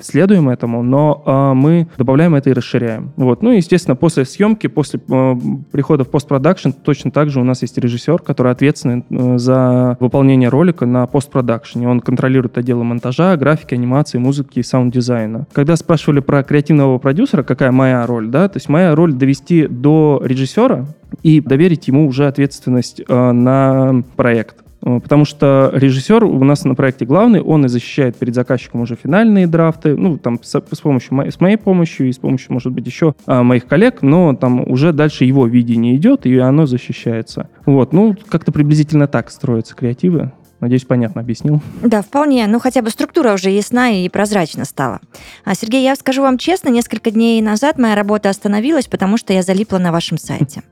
следуем 0.00 0.48
этому, 0.48 0.82
но 0.82 1.22
э, 1.24 1.54
мы 1.54 1.88
добавляем 1.96 2.34
это 2.34 2.50
и 2.50 2.52
расширяем. 2.52 3.12
Вот. 3.16 3.42
Ну 3.42 3.52
и, 3.52 3.56
естественно, 3.56 3.96
после 3.96 4.24
съемки, 4.24 4.66
после 4.66 5.00
э, 5.08 5.34
прихода 5.72 6.04
в 6.04 6.10
постпродакшн, 6.10 6.70
точно 6.70 7.10
так 7.10 7.30
же 7.30 7.40
у 7.40 7.44
нас 7.44 7.62
есть 7.62 7.78
режиссер, 7.78 8.18
который 8.22 8.52
ответственен 8.52 9.04
э, 9.10 9.38
за 9.38 9.96
выполнение 10.00 10.48
ролика 10.48 10.86
на 10.86 11.06
постпродакшне. 11.06 11.88
Он 11.88 12.00
контролирует 12.00 12.58
отделы 12.58 12.84
монтажа, 12.84 13.36
графики, 13.36 13.74
анимации, 13.74 14.18
музыки 14.18 14.60
и 14.60 14.62
саунд-дизайна. 14.62 15.46
Когда 15.52 15.76
спрашивали 15.76 16.20
про 16.20 16.42
креативного 16.42 16.98
продюсера, 16.98 17.42
какая 17.42 17.72
моя 17.72 18.06
роль, 18.06 18.28
да, 18.28 18.48
то 18.48 18.56
есть 18.56 18.68
моя 18.68 18.94
роль 18.94 19.12
довести 19.12 19.66
до 19.66 20.20
режиссера 20.24 20.86
и 21.22 21.40
доверить 21.40 21.88
ему 21.88 22.06
уже 22.06 22.26
ответственность 22.26 23.00
э, 23.06 23.32
на 23.32 24.02
проект. 24.16 24.56
Э, 24.82 25.00
потому 25.00 25.24
что 25.24 25.70
режиссер 25.72 26.24
у 26.24 26.44
нас 26.44 26.64
на 26.64 26.74
проекте 26.74 27.04
главный, 27.04 27.40
он 27.40 27.64
и 27.64 27.68
защищает 27.68 28.16
перед 28.16 28.34
заказчиком 28.34 28.82
уже 28.82 28.96
финальные 28.96 29.46
драфты, 29.46 29.96
ну, 29.96 30.18
там, 30.18 30.38
с, 30.42 30.48
с 30.48 30.80
помощью, 30.80 31.30
с 31.30 31.40
моей 31.40 31.56
помощью 31.56 32.08
и 32.08 32.12
с 32.12 32.18
помощью, 32.18 32.52
может 32.52 32.72
быть, 32.72 32.86
еще 32.86 33.14
а, 33.26 33.42
моих 33.42 33.66
коллег, 33.66 34.02
но 34.02 34.34
там 34.34 34.68
уже 34.68 34.92
дальше 34.92 35.24
его 35.24 35.46
видение 35.46 35.96
идет, 35.96 36.26
и 36.26 36.36
оно 36.38 36.66
защищается. 36.66 37.48
Вот, 37.66 37.92
ну, 37.92 38.16
как-то 38.28 38.52
приблизительно 38.52 39.06
так 39.06 39.30
строятся 39.30 39.74
креативы. 39.74 40.32
Надеюсь, 40.60 40.84
понятно 40.84 41.20
объяснил. 41.20 41.60
Да, 41.82 42.02
вполне. 42.02 42.44
Ну, 42.48 42.58
хотя 42.58 42.82
бы 42.82 42.90
структура 42.90 43.32
уже 43.32 43.50
ясна 43.50 43.90
и 43.90 44.08
прозрачна 44.08 44.64
стала. 44.64 45.00
А, 45.44 45.54
Сергей, 45.54 45.84
я 45.84 45.94
скажу 45.94 46.22
вам 46.22 46.36
честно, 46.36 46.68
несколько 46.68 47.12
дней 47.12 47.40
назад 47.40 47.78
моя 47.78 47.94
работа 47.94 48.28
остановилась, 48.28 48.88
потому 48.88 49.18
что 49.18 49.32
я 49.32 49.42
залипла 49.42 49.78
на 49.78 49.92
вашем 49.92 50.18
сайте. 50.18 50.62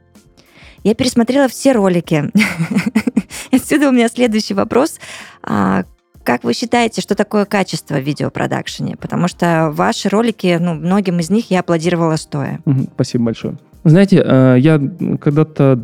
Я 0.83 0.95
пересмотрела 0.95 1.47
все 1.49 1.73
ролики. 1.73 2.31
Отсюда 3.57 3.89
у 3.89 3.93
меня 3.93 4.09
следующий 4.09 4.55
вопрос. 4.55 4.99
А, 5.43 5.85
как 6.23 6.45
вы 6.45 6.55
считаете, 6.55 7.01
что 7.01 7.15
такое 7.15 7.45
качество 7.45 7.95
в 7.95 8.03
видеопродакшене? 8.03 8.97
Потому 8.97 9.29
что 9.29 9.71
ваши 9.73 10.09
ролики, 10.09 10.59
ну, 10.61 10.75
многим 10.75 11.21
из 11.21 11.31
них 11.31 11.51
я 11.51 11.61
аплодировала 11.61 12.17
стоя. 12.17 12.61
Спасибо 12.95 13.25
большое. 13.25 13.57
Знаете, 13.85 14.21
э, 14.25 14.57
я 14.59 14.83
когда-то 15.21 15.81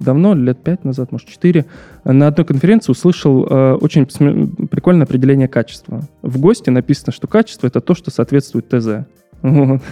давно, 0.00 0.34
лет 0.34 0.60
пять 0.64 0.84
назад, 0.84 1.12
может, 1.12 1.28
четыре, 1.28 1.66
на 2.02 2.26
одной 2.26 2.44
конференции 2.44 2.90
услышал 2.90 3.46
э, 3.46 3.74
очень 3.74 4.06
прикольное 4.66 5.04
определение 5.04 5.46
качества. 5.46 6.02
В 6.22 6.40
ГОСТе 6.40 6.72
написано, 6.72 7.12
что 7.12 7.28
качество— 7.28 7.66
это 7.68 7.80
то, 7.80 7.94
что 7.94 8.10
соответствует 8.10 8.68
ТЗ. 8.68 9.06
Вот. 9.42 9.82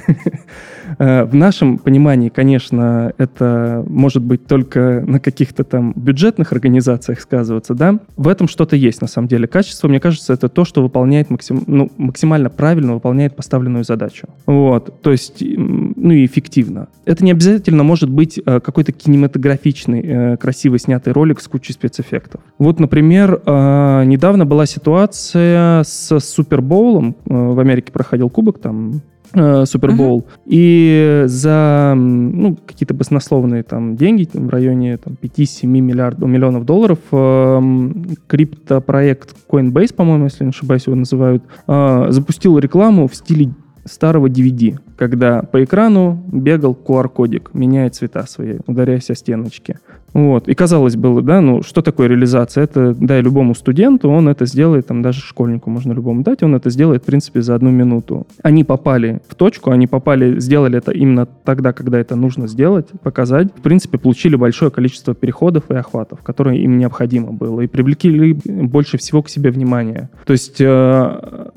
Э, 0.99 1.25
В 1.25 1.35
нашем 1.35 1.77
понимании, 1.77 2.31
конечно, 2.31 3.13
это 3.19 3.85
может 3.87 4.23
быть 4.23 4.47
только 4.47 5.05
на 5.07 5.21
каких-то 5.21 5.63
там 5.63 5.93
бюджетных 5.95 6.53
организациях 6.53 7.21
сказываться, 7.21 7.75
да. 7.75 7.99
В 8.17 8.27
этом 8.27 8.49
что-то 8.49 8.75
есть, 8.75 9.03
на 9.03 9.07
самом 9.07 9.29
деле. 9.29 9.47
Качество, 9.47 9.87
мне 9.87 10.01
кажется, 10.01 10.33
это 10.33 10.49
то, 10.49 10.65
что 10.65 10.83
выполняет 10.83 11.29
максим... 11.29 11.63
ну, 11.67 11.91
максимально 11.99 12.49
правильно 12.49 12.95
выполняет 12.95 13.37
поставленную 13.37 13.85
задачу. 13.85 14.29
Вот. 14.47 15.03
То 15.03 15.13
есть, 15.13 15.43
ну 15.43 16.11
и 16.11 16.25
эффективно. 16.25 16.89
Это 17.05 17.23
не 17.23 17.33
обязательно 17.33 17.83
может 17.83 18.09
быть 18.09 18.41
э, 18.45 18.61
какой-то 18.61 18.93
кинематографичный, 18.93 20.01
э, 20.03 20.37
красиво 20.39 20.79
снятый 20.79 21.13
ролик 21.13 21.41
с 21.41 21.49
кучей 21.49 21.75
спецэффектов. 21.75 22.41
Вот, 22.59 22.81
например, 22.81 23.43
недавно 23.47 24.47
была 24.47 24.65
ситуация 24.65 25.83
с 25.85 26.19
Супербоулом. 26.19 27.15
В 27.27 27.61
Америке 27.61 27.93
проходил 27.93 28.31
кубок, 28.31 28.59
там 28.59 29.03
э, 29.33 29.65
Супербоул. 29.67 30.27
И 30.47 31.25
за 31.27 31.95
ну, 31.97 32.57
какие-то 32.57 32.95
баснословные 32.95 33.63
там 33.63 33.97
деньги 33.97 34.25
там, 34.25 34.47
в 34.47 34.51
районе 34.51 34.97
там, 34.97 35.17
5-7 35.21 35.67
миллиардов, 35.67 36.29
миллионов 36.29 36.65
долларов 36.65 36.99
эм, 37.13 38.17
криптопроект 38.27 39.35
Coinbase, 39.51 39.95
по-моему, 39.95 40.25
если 40.25 40.45
не 40.45 40.51
ошибаюсь, 40.51 40.87
его 40.87 40.97
называют, 40.97 41.43
э, 41.67 42.07
запустил 42.11 42.59
рекламу 42.59 43.09
в 43.09 43.15
стиле 43.15 43.51
старого 43.89 44.29
DVD, 44.29 44.79
когда 44.97 45.43
по 45.43 45.63
экрану 45.63 46.23
бегал 46.31 46.77
QR-кодик, 46.87 47.51
меняя 47.55 47.91
цвета 47.91 48.27
свои, 48.27 48.59
ударяясь 48.67 49.11
о 49.11 49.15
стеночки. 49.15 49.79
Вот. 50.13 50.49
И 50.49 50.55
казалось 50.55 50.97
бы, 50.97 51.21
да, 51.23 51.41
ну 51.41 51.63
что 51.63 51.83
такое 51.83 52.09
реализация? 52.09 52.65
Это 52.65 52.95
дай 52.95 53.21
любому 53.21 53.55
студенту, 53.55 54.09
он 54.09 54.29
это 54.29 54.47
сделает, 54.47 54.87
там 54.87 55.03
даже 55.03 55.21
школьнику 55.21 55.71
можно 55.71 55.93
любому 55.93 56.23
дать, 56.23 56.43
он 56.43 56.55
это 56.55 56.71
сделает, 56.71 57.03
в 57.03 57.07
принципе, 57.07 57.43
за 57.43 57.55
одну 57.55 57.71
минуту. 57.71 58.27
Они 58.43 58.65
попали 58.65 59.21
в 59.29 59.35
точку, 59.35 59.71
они 59.71 59.87
попали, 59.87 60.41
сделали 60.41 60.79
это 60.79 60.93
именно 60.93 61.27
тогда, 61.27 61.73
когда 61.73 61.99
это 61.99 62.17
нужно 62.17 62.47
сделать, 62.49 62.89
показать. 63.03 63.49
В 63.55 63.61
принципе, 63.61 63.99
получили 63.99 64.37
большое 64.37 64.71
количество 64.71 65.15
переходов 65.15 65.71
и 65.71 65.75
охватов, 65.75 66.23
которые 66.23 66.63
им 66.63 66.79
необходимо 66.79 67.33
было, 67.33 67.61
и 67.61 67.67
привлекли 67.67 68.33
больше 68.33 68.99
всего 68.99 69.23
к 69.23 69.29
себе 69.29 69.51
внимания. 69.51 70.11
То 70.25 70.33
есть 70.33 70.61
э, 70.61 71.49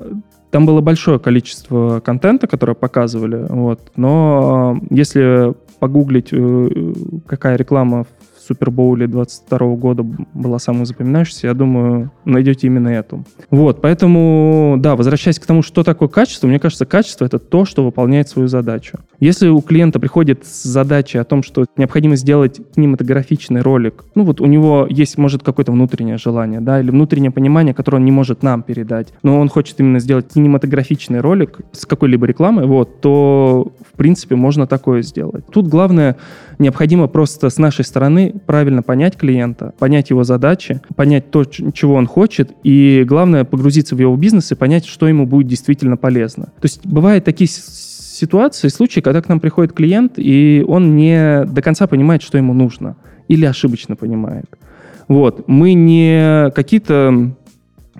там 0.52 0.66
было 0.66 0.82
большое 0.82 1.18
количество 1.18 2.00
контента, 2.00 2.46
которое 2.46 2.74
показывали, 2.74 3.46
вот, 3.48 3.80
но 3.96 4.78
э, 4.82 4.94
если 4.94 5.54
погуглить, 5.78 6.28
э, 6.30 6.92
какая 7.26 7.56
реклама 7.56 8.04
Супербоуле 8.46 9.06
22 9.06 9.58
года 9.76 10.02
была 10.34 10.58
самой 10.58 10.86
запоминающейся, 10.86 11.48
я 11.48 11.54
думаю, 11.54 12.10
найдете 12.24 12.66
именно 12.66 12.88
эту. 12.88 13.24
Вот, 13.50 13.80
поэтому, 13.80 14.76
да, 14.78 14.96
возвращаясь 14.96 15.38
к 15.38 15.46
тому, 15.46 15.62
что 15.62 15.82
такое 15.82 16.08
качество, 16.08 16.46
мне 16.46 16.58
кажется, 16.58 16.86
качество— 16.86 17.24
это 17.26 17.38
то, 17.38 17.64
что 17.64 17.84
выполняет 17.84 18.28
свою 18.28 18.48
задачу. 18.48 18.98
Если 19.20 19.48
у 19.48 19.60
клиента 19.60 20.00
приходит 20.00 20.44
с 20.44 20.64
задачей 20.64 21.18
о 21.18 21.24
том, 21.24 21.42
что 21.42 21.66
необходимо 21.76 22.16
сделать 22.16 22.60
кинематографичный 22.74 23.60
ролик, 23.60 24.04
ну 24.14 24.24
вот 24.24 24.40
у 24.40 24.46
него 24.46 24.86
есть, 24.88 25.18
может, 25.18 25.42
какое-то 25.42 25.72
внутреннее 25.72 26.18
желание, 26.18 26.60
да, 26.60 26.80
или 26.80 26.90
внутреннее 26.90 27.30
понимание, 27.30 27.74
которое 27.74 27.98
он 27.98 28.04
не 28.04 28.12
может 28.12 28.42
нам 28.42 28.62
передать, 28.62 29.12
но 29.22 29.38
он 29.38 29.48
хочет 29.48 29.78
именно 29.80 30.00
сделать 30.00 30.28
кинематографичный 30.32 31.20
ролик 31.20 31.60
с 31.72 31.86
какой-либо 31.86 32.26
рекламой, 32.26 32.66
вот, 32.66 33.00
то, 33.00 33.72
в 33.92 33.96
принципе, 33.96 34.36
можно 34.36 34.66
такое 34.66 35.02
сделать. 35.02 35.44
Тут 35.52 35.68
главное, 35.68 36.16
необходимо 36.62 37.08
просто 37.08 37.50
с 37.50 37.58
нашей 37.58 37.84
стороны 37.84 38.34
правильно 38.46 38.82
понять 38.82 39.16
клиента, 39.16 39.74
понять 39.78 40.10
его 40.10 40.24
задачи, 40.24 40.80
понять 40.96 41.30
то, 41.30 41.44
чего 41.44 41.94
он 41.94 42.06
хочет, 42.06 42.52
и 42.62 43.04
главное 43.06 43.44
погрузиться 43.44 43.94
в 43.94 43.98
его 43.98 44.16
бизнес 44.16 44.52
и 44.52 44.54
понять, 44.54 44.86
что 44.86 45.06
ему 45.08 45.26
будет 45.26 45.48
действительно 45.48 45.96
полезно. 45.96 46.44
То 46.44 46.64
есть 46.64 46.86
бывают 46.86 47.24
такие 47.24 47.48
ситуации, 47.48 48.68
случаи, 48.68 49.00
когда 49.00 49.20
к 49.20 49.28
нам 49.28 49.40
приходит 49.40 49.72
клиент, 49.72 50.14
и 50.16 50.64
он 50.66 50.96
не 50.96 51.44
до 51.44 51.60
конца 51.60 51.86
понимает, 51.86 52.22
что 52.22 52.38
ему 52.38 52.54
нужно, 52.54 52.96
или 53.28 53.44
ошибочно 53.44 53.96
понимает. 53.96 54.46
Вот. 55.08 55.48
Мы 55.48 55.74
не 55.74 56.50
какие-то 56.52 57.34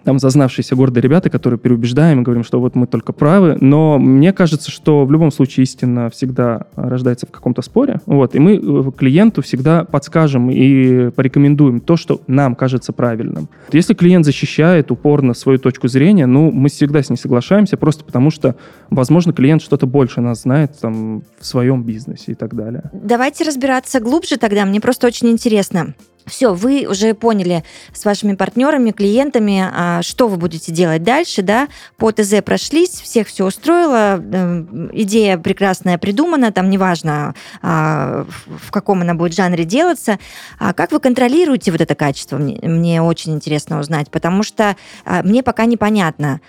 там 0.04 0.18
зазнавшиеся 0.18 0.76
гордые 0.76 1.02
ребята, 1.02 1.30
которые 1.30 1.58
переубеждаем 1.58 2.20
и 2.20 2.22
говорим, 2.22 2.44
что 2.44 2.60
вот 2.60 2.74
мы 2.74 2.86
только 2.86 3.12
правы, 3.12 3.56
но 3.60 3.98
мне 3.98 4.32
кажется, 4.32 4.70
что 4.70 5.04
в 5.04 5.12
любом 5.12 5.30
случае 5.30 5.64
истина 5.64 6.10
всегда 6.10 6.66
рождается 6.76 7.26
в 7.26 7.30
каком-то 7.30 7.62
споре, 7.62 8.00
вот, 8.06 8.34
и 8.34 8.38
мы 8.38 8.56
э, 8.56 8.90
клиенту 8.96 9.42
всегда 9.42 9.84
подскажем 9.84 10.50
и 10.50 11.10
порекомендуем 11.10 11.80
то, 11.80 11.96
что 11.96 12.20
нам 12.26 12.54
кажется 12.54 12.92
правильным. 12.92 13.48
Если 13.72 13.94
клиент 13.94 14.24
защищает 14.24 14.90
упорно 14.90 15.34
свою 15.34 15.58
точку 15.58 15.88
зрения, 15.88 16.26
ну, 16.26 16.50
мы 16.50 16.68
всегда 16.68 17.02
с 17.02 17.10
ней 17.10 17.16
соглашаемся, 17.16 17.76
просто 17.76 18.04
потому 18.04 18.30
что, 18.30 18.56
возможно, 18.90 19.32
клиент 19.32 19.62
что-то 19.62 19.86
больше 19.86 20.20
нас 20.20 20.42
знает 20.42 20.78
там 20.80 21.22
в 21.38 21.46
своем 21.46 21.82
бизнесе 21.82 22.32
и 22.32 22.34
так 22.34 22.54
далее. 22.54 22.90
Давайте 22.92 23.44
разбираться 23.44 24.00
глубже 24.00 24.36
тогда. 24.36 24.64
Мне 24.64 24.80
просто 24.80 25.06
очень 25.06 25.28
интересно. 25.28 25.94
Все, 26.26 26.54
вы 26.54 26.86
уже 26.88 27.14
поняли 27.14 27.64
с 27.92 28.04
вашими 28.04 28.34
партнерами, 28.34 28.90
клиентами, 28.90 29.68
а, 29.72 30.02
что 30.02 30.28
вы 30.28 30.36
будете 30.36 30.72
делать 30.72 31.02
дальше, 31.02 31.42
да? 31.42 31.68
По 31.96 32.12
ТЗ 32.12 32.42
прошлись, 32.44 33.00
всех 33.00 33.28
все 33.28 33.44
устроило, 33.44 34.20
э, 34.22 34.88
идея 34.92 35.38
прекрасная 35.38 35.98
придумана, 35.98 36.52
там 36.52 36.70
неважно, 36.70 37.34
а, 37.60 38.24
в 38.46 38.70
каком 38.70 39.02
она 39.02 39.14
будет 39.14 39.34
жанре 39.34 39.64
делаться. 39.64 40.18
А 40.58 40.72
как 40.72 40.92
вы 40.92 41.00
контролируете 41.00 41.72
вот 41.72 41.80
это 41.80 41.94
качество? 41.94 42.38
Мне, 42.38 42.58
мне 42.62 43.02
очень 43.02 43.34
интересно 43.34 43.80
узнать, 43.80 44.10
потому 44.10 44.42
что 44.42 44.76
а, 45.04 45.22
мне 45.22 45.42
пока 45.42 45.64
непонятно. 45.64 46.40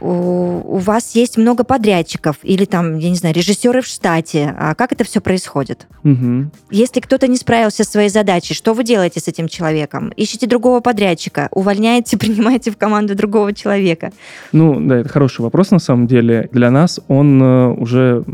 У, 0.00 0.08
у 0.08 0.76
вас 0.78 1.14
есть 1.14 1.36
много 1.36 1.64
подрядчиков 1.64 2.36
или 2.42 2.64
там, 2.64 2.98
я 2.98 3.10
не 3.10 3.16
знаю, 3.16 3.34
режиссеры 3.34 3.80
в 3.80 3.86
штате. 3.86 4.54
А 4.58 4.74
как 4.74 4.92
это 4.92 5.04
все 5.04 5.20
происходит? 5.20 5.86
Мгм. 6.02 6.50
Если 6.70 7.00
кто-то 7.00 7.28
не 7.28 7.36
справился 7.36 7.84
со 7.84 7.90
своей 7.90 8.08
задачей, 8.08 8.54
что 8.54 8.74
вы 8.74 8.84
делаете 8.88 9.20
с 9.20 9.28
этим 9.28 9.48
человеком? 9.48 10.12
Ищите 10.16 10.46
другого 10.46 10.80
подрядчика, 10.80 11.48
увольняете, 11.52 12.16
принимаете 12.24 12.70
в 12.70 12.76
команду 12.76 13.14
другого 13.14 13.52
человека. 13.52 14.10
Ну, 14.52 14.80
да, 14.80 14.96
это 14.96 15.08
хороший 15.08 15.42
вопрос 15.42 15.70
на 15.70 15.78
самом 15.78 16.06
деле. 16.06 16.48
Для 16.52 16.70
нас 16.70 17.00
он 17.08 17.42
э, 17.42 17.68
уже 17.74 18.24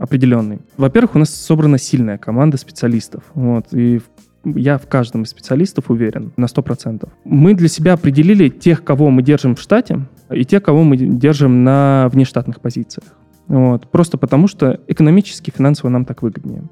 определенный. 0.00 0.58
Во-первых, 0.76 1.14
у 1.14 1.18
нас 1.18 1.30
собрана 1.34 1.78
сильная 1.78 2.18
команда 2.18 2.56
специалистов. 2.58 3.22
Вот, 3.34 3.66
и 3.72 4.00
я 4.44 4.78
в 4.78 4.86
каждом 4.86 5.22
из 5.22 5.30
специалистов 5.30 5.90
уверен 5.90 6.32
на 6.36 6.46
100%. 6.46 7.08
Мы 7.24 7.54
для 7.54 7.68
себя 7.68 7.92
определили 7.94 8.48
тех, 8.48 8.84
кого 8.84 9.10
мы 9.10 9.22
держим 9.22 9.54
в 9.54 9.60
штате, 9.60 10.00
и 10.30 10.44
тех, 10.44 10.62
кого 10.62 10.82
мы 10.82 10.96
держим 10.96 11.64
на 11.64 12.08
внештатных 12.12 12.60
позициях. 12.60 13.04
Вот. 13.48 13.90
Просто 13.90 14.16
потому, 14.16 14.46
что 14.48 14.80
экономически, 14.86 15.52
финансово 15.54 15.90
нам 15.90 16.04
так 16.04 16.22
выгоднее. 16.22 16.62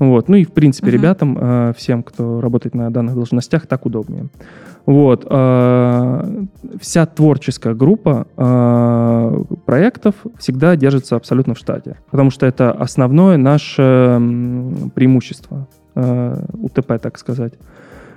Вот. 0.00 0.28
Ну 0.28 0.36
и, 0.36 0.44
в 0.44 0.50
принципе, 0.52 0.88
Мгм. 0.88 0.96
ребятам, 0.96 1.38
э, 1.40 1.72
всем, 1.76 2.02
кто 2.02 2.40
работает 2.40 2.74
на 2.74 2.90
данных 2.90 3.14
должностях, 3.14 3.66
так 3.68 3.86
удобнее. 3.86 4.26
Вот. 4.86 5.26
э, 5.30 6.44
Вся 6.80 7.06
творческая 7.06 7.74
группа 7.74 8.26
э, 8.36 9.44
проектов 9.66 10.14
всегда 10.38 10.74
держится 10.74 11.16
абсолютно 11.16 11.54
в 11.54 11.58
штате, 11.58 11.96
потому 12.10 12.30
что 12.30 12.46
это 12.46 12.72
основное 12.72 13.36
наше 13.36 14.18
преимущество, 14.94 15.68
э, 15.94 16.44
УТП, 16.54 16.98
так 17.00 17.18
сказать. 17.18 17.52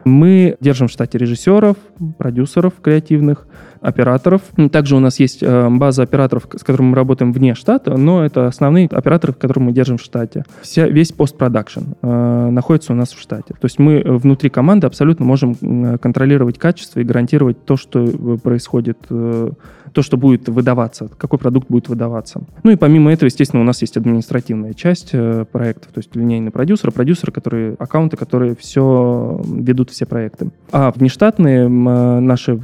Мы 0.05 0.55
держим 0.59 0.87
в 0.87 0.91
штате 0.91 1.17
режиссеров, 1.17 1.77
продюсеров 2.17 2.73
креативных, 2.81 3.45
операторов. 3.83 4.41
Также 4.71 4.95
у 4.95 4.99
нас 4.99 5.19
есть 5.19 5.43
э, 5.43 5.69
база 5.69 6.03
операторов, 6.03 6.47
с 6.55 6.63
которыми 6.63 6.89
мы 6.89 6.95
работаем 6.95 7.33
вне 7.33 7.53
штата, 7.53 7.97
но 7.97 8.25
это 8.25 8.47
основные 8.47 8.87
операторы, 8.87 9.33
которые 9.33 9.65
мы 9.65 9.71
держим 9.73 9.97
в 9.97 10.01
штате. 10.01 10.45
Вся, 10.61 10.87
весь 10.87 11.11
постпродакшн 11.11 11.81
э, 12.01 12.49
находится 12.49 12.93
у 12.93 12.95
нас 12.95 13.11
в 13.11 13.19
штате. 13.19 13.53
То 13.53 13.65
есть 13.65 13.79
мы 13.79 14.01
внутри 14.05 14.49
команды 14.49 14.87
абсолютно 14.87 15.25
можем 15.25 15.55
контролировать 15.97 16.57
качество 16.57 16.99
и 16.99 17.03
гарантировать 17.03 17.65
то, 17.65 17.75
что 17.77 18.05
происходит 18.41 18.97
э, 19.09 19.51
то, 19.93 20.01
что 20.01 20.17
будет 20.17 20.49
выдаваться, 20.49 21.09
какой 21.17 21.39
продукт 21.39 21.69
будет 21.69 21.87
выдаваться. 21.87 22.41
Ну 22.63 22.71
и 22.71 22.75
помимо 22.75 23.11
этого, 23.11 23.27
естественно, 23.27 23.61
у 23.61 23.65
нас 23.65 23.81
есть 23.81 23.95
административная 23.95 24.73
часть 24.73 25.09
э, 25.13 25.45
проектов, 25.51 25.91
то 25.93 25.99
есть 25.99 26.15
линейный 26.15 26.51
продюсер, 26.51 26.91
продюсеры, 26.91 27.31
которые, 27.31 27.75
аккаунты, 27.79 28.17
которые 28.17 28.55
все 28.55 29.41
ведут 29.45 29.91
все 29.91 30.05
проекты. 30.05 30.49
А 30.71 30.91
внештатные 30.91 31.65
э, 31.65 31.67
наши 31.67 32.59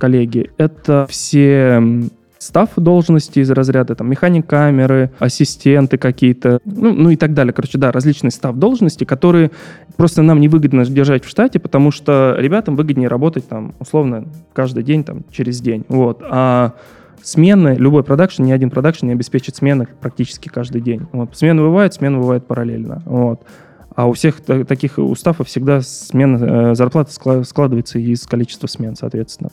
коллеги— 0.00 0.50
это 0.56 1.06
все 1.08 1.80
став 2.40 2.70
должности 2.76 3.40
из 3.40 3.50
разряда 3.50 3.94
там 3.94 4.08
механик 4.08 4.46
камеры, 4.46 5.10
ассистенты 5.18 5.98
какие-то, 5.98 6.58
ну, 6.64 6.94
ну 6.94 7.10
и 7.10 7.16
так 7.16 7.34
далее. 7.34 7.52
Короче, 7.52 7.76
да, 7.78 7.92
различные 7.92 8.30
став 8.30 8.56
должности, 8.56 9.04
которые 9.04 9.50
просто 9.96 10.22
нам 10.22 10.40
невыгодно 10.40 10.86
держать 10.86 11.24
в 11.24 11.28
штате, 11.28 11.60
потому 11.60 11.90
что 11.90 12.34
ребятам 12.38 12.76
выгоднее 12.76 13.08
работать 13.08 13.46
там 13.46 13.74
условно 13.78 14.24
каждый 14.54 14.82
день, 14.82 15.04
там 15.04 15.22
через 15.30 15.60
день. 15.60 15.84
Вот. 15.88 16.22
А 16.28 16.72
смены, 17.22 17.76
любой 17.78 18.04
продакшн, 18.04 18.44
ни 18.44 18.52
один 18.52 18.70
продакшн 18.70 19.06
не 19.06 19.12
обеспечит 19.12 19.56
смены 19.56 19.86
практически 20.00 20.48
каждый 20.48 20.80
день. 20.80 21.02
Вот. 21.12 21.36
Смены 21.36 21.60
бывают, 21.60 21.92
смены 21.92 22.18
бывают 22.18 22.46
параллельно. 22.46 23.02
Вот. 23.04 23.42
А 23.94 24.08
у 24.08 24.14
всех 24.14 24.40
таких 24.40 24.96
уставов 24.96 25.48
всегда 25.48 25.82
смена, 25.82 26.70
э, 26.70 26.74
зарплата 26.74 27.12
складывается 27.44 27.98
из 27.98 28.26
количества 28.26 28.66
смен, 28.66 28.96
соответственно. 28.96 29.50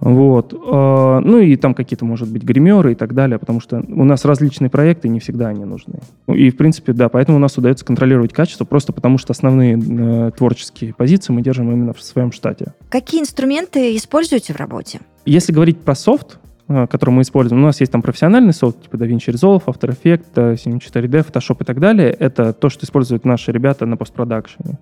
Вот. 0.00 0.54
А, 0.54 1.20
ну 1.20 1.38
и 1.38 1.56
там 1.56 1.74
какие-то, 1.74 2.04
может 2.04 2.28
быть, 2.28 2.42
гримеры 2.42 2.92
и 2.92 2.94
так 2.94 3.14
далее, 3.14 3.38
потому 3.38 3.60
что 3.60 3.84
у 3.86 4.04
нас 4.04 4.24
различные 4.24 4.70
проекты, 4.70 5.08
и 5.08 5.10
не 5.10 5.20
всегда 5.20 5.48
они 5.48 5.64
нужны. 5.64 6.00
Ну 6.26 6.34
и, 6.34 6.50
в 6.50 6.56
принципе, 6.56 6.92
да, 6.92 7.08
поэтому 7.08 7.36
у 7.36 7.40
нас 7.40 7.56
удается 7.58 7.84
контролировать 7.84 8.32
качество, 8.32 8.64
просто 8.64 8.92
потому 8.92 9.18
что 9.18 9.32
основные 9.32 9.78
э, 9.78 10.30
творческие 10.36 10.94
позиции 10.94 11.32
мы 11.32 11.42
держим 11.42 11.70
именно 11.70 11.92
в 11.92 12.00
своем 12.02 12.32
штате. 12.32 12.72
Какие 12.88 13.20
инструменты 13.20 13.94
используете 13.96 14.54
в 14.54 14.56
работе? 14.56 15.00
Если 15.26 15.52
говорить 15.52 15.78
про 15.78 15.94
софт, 15.94 16.38
э, 16.68 16.86
который 16.86 17.10
мы 17.10 17.22
используем. 17.22 17.62
У 17.62 17.66
нас 17.66 17.80
есть 17.80 17.92
там 17.92 18.00
профессиональный 18.00 18.54
софт, 18.54 18.82
типа 18.82 18.96
DaVinci 18.96 19.28
Resolve, 19.28 19.64
After 19.66 19.94
Effects, 19.94 20.54
Cinema 20.54 20.80
4D, 20.80 21.26
Photoshop 21.30 21.58
и 21.60 21.64
так 21.64 21.78
далее. 21.78 22.10
Это 22.10 22.52
то, 22.52 22.70
что 22.70 22.86
используют 22.86 23.24
наши 23.26 23.52
ребята 23.52 23.84
на 23.84 23.96
постпродакшене. 23.96 24.78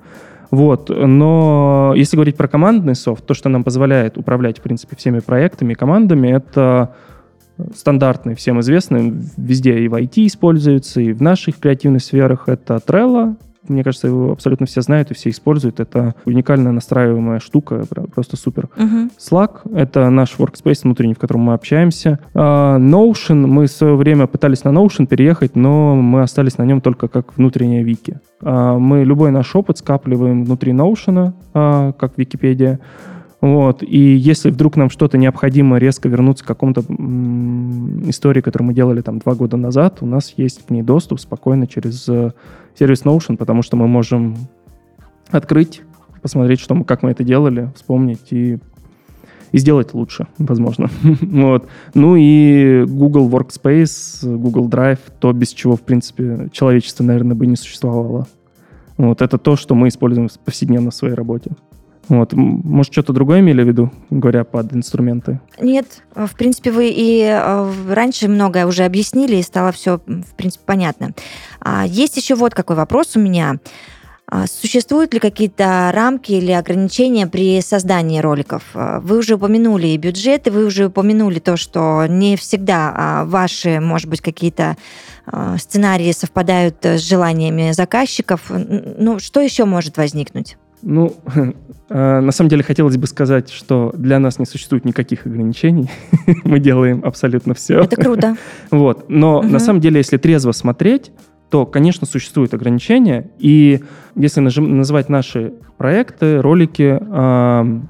Вот. 0.50 0.88
Но 0.88 1.92
если 1.96 2.16
говорить 2.16 2.36
про 2.36 2.48
командный 2.48 2.94
софт, 2.94 3.26
то, 3.26 3.34
что 3.34 3.48
нам 3.48 3.64
позволяет 3.64 4.16
управлять, 4.16 4.58
в 4.58 4.62
принципе, 4.62 4.96
всеми 4.96 5.18
проектами 5.20 5.72
и 5.72 5.76
командами, 5.76 6.28
это 6.28 6.94
стандартный, 7.74 8.34
всем 8.34 8.60
известный, 8.60 9.12
везде 9.36 9.78
и 9.78 9.88
в 9.88 9.94
IT 9.94 10.26
используется, 10.26 11.00
и 11.00 11.12
в 11.12 11.20
наших 11.20 11.58
креативных 11.58 12.02
сферах 12.02 12.48
это 12.48 12.76
Trello, 12.76 13.36
мне 13.68 13.84
кажется, 13.84 14.08
его 14.08 14.32
абсолютно 14.32 14.66
все 14.66 14.80
знают 14.80 15.10
и 15.10 15.14
все 15.14 15.30
используют. 15.30 15.80
Это 15.80 16.14
уникальная 16.24 16.72
настраиваемая 16.72 17.40
штука, 17.40 17.84
просто 18.14 18.36
супер. 18.36 18.68
Uh-huh. 18.76 19.10
Slack— 19.18 19.60
это 19.74 20.08
наш 20.10 20.36
workspace 20.38 20.80
внутренний, 20.84 21.14
в 21.14 21.18
котором 21.18 21.42
мы 21.42 21.54
общаемся. 21.54 22.18
Uh, 22.34 22.78
Notion, 22.78 23.46
мы 23.46 23.66
в 23.66 23.70
свое 23.70 23.96
время 23.96 24.26
пытались 24.26 24.64
на 24.64 24.70
Notion 24.70 25.06
переехать, 25.06 25.56
но 25.56 25.94
мы 25.94 26.22
остались 26.22 26.58
на 26.58 26.64
нем 26.64 26.80
только 26.80 27.08
как 27.08 27.36
внутренняя 27.36 27.82
вики. 27.82 28.20
Uh, 28.40 28.78
мы 28.78 29.04
любой 29.04 29.30
наш 29.30 29.54
опыт 29.56 29.78
скапливаем 29.78 30.44
внутри 30.44 30.72
Notion, 30.72 31.32
uh, 31.54 31.92
как 31.92 32.12
Википедия. 32.16 32.80
Вот. 33.40 33.82
И 33.82 33.98
если 34.16 34.50
вдруг 34.50 34.76
нам 34.76 34.90
что-то 34.90 35.16
необходимо 35.16 35.78
резко 35.78 36.08
вернуться 36.08 36.44
к 36.44 36.48
какому-то 36.48 36.80
истории, 38.08 38.40
которую 38.40 38.68
мы 38.68 38.74
делали 38.74 39.00
там 39.00 39.20
два 39.20 39.34
года 39.34 39.56
назад, 39.56 39.98
у 40.00 40.06
нас 40.06 40.34
есть 40.36 40.66
к 40.66 40.70
ней 40.70 40.82
доступ 40.82 41.20
спокойно 41.20 41.66
через 41.68 42.08
э, 42.08 42.32
сервис 42.76 43.04
Notion, 43.04 43.36
потому 43.36 43.62
что 43.62 43.76
мы 43.76 43.86
можем 43.86 44.36
открыть, 45.30 45.82
посмотреть, 46.20 46.58
что 46.58 46.74
мы, 46.74 46.84
как 46.84 47.02
мы 47.04 47.12
это 47.12 47.22
делали, 47.22 47.70
вспомнить 47.76 48.32
и, 48.32 48.58
и 49.52 49.58
сделать 49.58 49.94
лучше, 49.94 50.26
возможно. 50.38 50.90
вот. 51.02 51.68
Ну 51.94 52.16
и 52.16 52.84
Google 52.88 53.28
Workspace, 53.30 54.36
Google 54.36 54.68
Drive, 54.68 54.98
то, 55.20 55.32
без 55.32 55.50
чего, 55.50 55.76
в 55.76 55.82
принципе, 55.82 56.48
человечество, 56.52 57.04
наверное, 57.04 57.36
бы 57.36 57.46
не 57.46 57.56
существовало. 57.56 58.26
Вот 58.96 59.22
это 59.22 59.38
то, 59.38 59.54
что 59.54 59.76
мы 59.76 59.88
используем 59.88 60.28
повседневно 60.44 60.90
в 60.90 60.94
своей 60.94 61.14
работе. 61.14 61.52
Вот. 62.08 62.32
Может, 62.32 62.92
что-то 62.92 63.12
другое 63.12 63.40
имели 63.40 63.62
в 63.62 63.68
виду, 63.68 63.92
говоря 64.10 64.44
под 64.44 64.72
инструменты? 64.72 65.40
Нет, 65.60 66.02
в 66.14 66.34
принципе, 66.36 66.70
вы 66.70 66.88
и 66.88 67.22
э, 67.22 67.72
раньше 67.90 68.28
многое 68.28 68.66
уже 68.66 68.84
объяснили, 68.84 69.36
и 69.36 69.42
стало 69.42 69.72
все, 69.72 69.98
в 70.06 70.34
принципе, 70.36 70.64
понятно. 70.64 71.10
А 71.60 71.86
есть 71.86 72.16
еще 72.16 72.34
вот 72.34 72.54
какой 72.54 72.76
вопрос 72.76 73.16
у 73.16 73.20
меня. 73.20 73.56
А 74.30 74.46
существуют 74.46 75.14
ли 75.14 75.20
какие-то 75.20 75.90
рамки 75.94 76.32
или 76.32 76.52
ограничения 76.52 77.26
при 77.26 77.62
создании 77.62 78.20
роликов? 78.20 78.62
А 78.74 79.00
вы 79.00 79.18
уже 79.18 79.36
упомянули 79.36 79.86
и 79.86 79.96
бюджеты, 79.96 80.50
вы 80.50 80.66
уже 80.66 80.86
упомянули 80.86 81.38
то, 81.38 81.56
что 81.56 82.04
не 82.06 82.36
всегда 82.36 83.24
ваши, 83.26 83.80
может 83.80 84.08
быть, 84.08 84.20
какие-то 84.20 84.76
сценарии 85.58 86.12
совпадают 86.12 86.84
с 86.84 87.00
желаниями 87.00 87.72
заказчиков. 87.72 88.50
Ну, 88.50 89.18
что 89.18 89.40
еще 89.40 89.64
может 89.64 89.96
возникнуть? 89.96 90.58
Ну, 90.82 91.14
э, 91.88 92.20
на 92.20 92.32
самом 92.32 92.48
деле 92.48 92.62
хотелось 92.62 92.96
бы 92.96 93.06
сказать, 93.06 93.50
что 93.50 93.92
для 93.96 94.18
нас 94.18 94.38
не 94.38 94.46
существует 94.46 94.84
никаких 94.84 95.26
ограничений. 95.26 95.90
Мы 96.44 96.58
делаем 96.58 97.02
абсолютно 97.04 97.54
все. 97.54 97.80
Это 97.80 97.96
круто. 97.96 98.36
Вот. 98.70 99.06
Но 99.08 99.38
угу. 99.38 99.48
на 99.48 99.58
самом 99.58 99.80
деле, 99.80 99.98
если 99.98 100.16
трезво 100.16 100.52
смотреть, 100.52 101.12
то, 101.50 101.64
конечно, 101.64 102.06
существуют 102.06 102.52
ограничения. 102.52 103.30
И 103.38 103.80
если 104.14 104.40
называть 104.40 105.08
наши 105.08 105.54
проекты, 105.78 106.42
ролики, 106.42 106.98
э, 107.00 107.80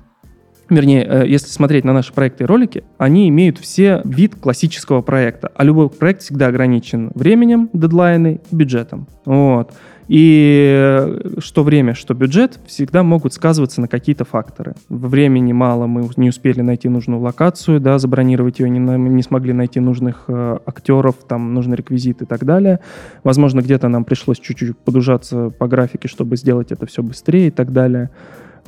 вернее, 0.70 1.04
э, 1.04 1.26
если 1.26 1.48
смотреть 1.48 1.84
на 1.84 1.92
наши 1.92 2.12
проекты 2.12 2.44
и 2.44 2.46
ролики, 2.46 2.84
они 2.98 3.28
имеют 3.28 3.58
все 3.58 4.02
вид 4.04 4.34
классического 4.34 5.02
проекта. 5.02 5.50
А 5.54 5.64
любой 5.64 5.88
проект 5.90 6.22
всегда 6.22 6.48
ограничен 6.48 7.10
временем, 7.14 7.70
дедлайны, 7.72 8.40
бюджетом. 8.50 9.06
Вот. 9.24 9.72
И 10.08 10.74
э, 10.74 11.38
что 11.38 11.62
время, 11.62 11.94
что 11.94 12.14
бюджет 12.14 12.58
всегда 12.66 13.02
могут 13.02 13.34
сказываться 13.34 13.82
на 13.82 13.88
какие-то 13.88 14.24
факторы. 14.24 14.74
Времени 14.88 15.52
мало, 15.52 15.86
мы 15.86 16.08
не 16.16 16.30
успели 16.30 16.62
найти 16.62 16.88
нужную 16.88 17.20
локацию, 17.20 17.78
да, 17.78 17.98
забронировать 17.98 18.58
ее, 18.58 18.70
не, 18.70 18.78
не 18.78 19.22
смогли 19.22 19.52
найти 19.52 19.80
нужных 19.80 20.24
э, 20.28 20.58
актеров, 20.64 21.16
там, 21.28 21.52
нужный 21.52 21.76
реквизит 21.76 22.22
и 22.22 22.24
так 22.24 22.44
далее. 22.44 22.80
Возможно, 23.22 23.60
где-то 23.60 23.88
нам 23.88 24.04
пришлось 24.04 24.40
чуть-чуть 24.40 24.78
подужаться 24.78 25.50
по 25.50 25.68
графике, 25.68 26.08
чтобы 26.08 26.38
сделать 26.38 26.72
это 26.72 26.86
все 26.86 27.02
быстрее 27.02 27.48
и 27.48 27.50
так 27.50 27.72
далее. 27.72 28.10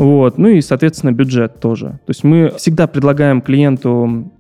Вот. 0.01 0.39
Ну 0.39 0.49
и, 0.49 0.63
соответственно, 0.63 1.13
бюджет 1.13 1.61
тоже. 1.61 1.89
То 1.89 2.09
есть 2.09 2.25
мы 2.25 2.55
всегда 2.57 2.87
предлагаем 2.87 3.43
клиенту 3.43 4.33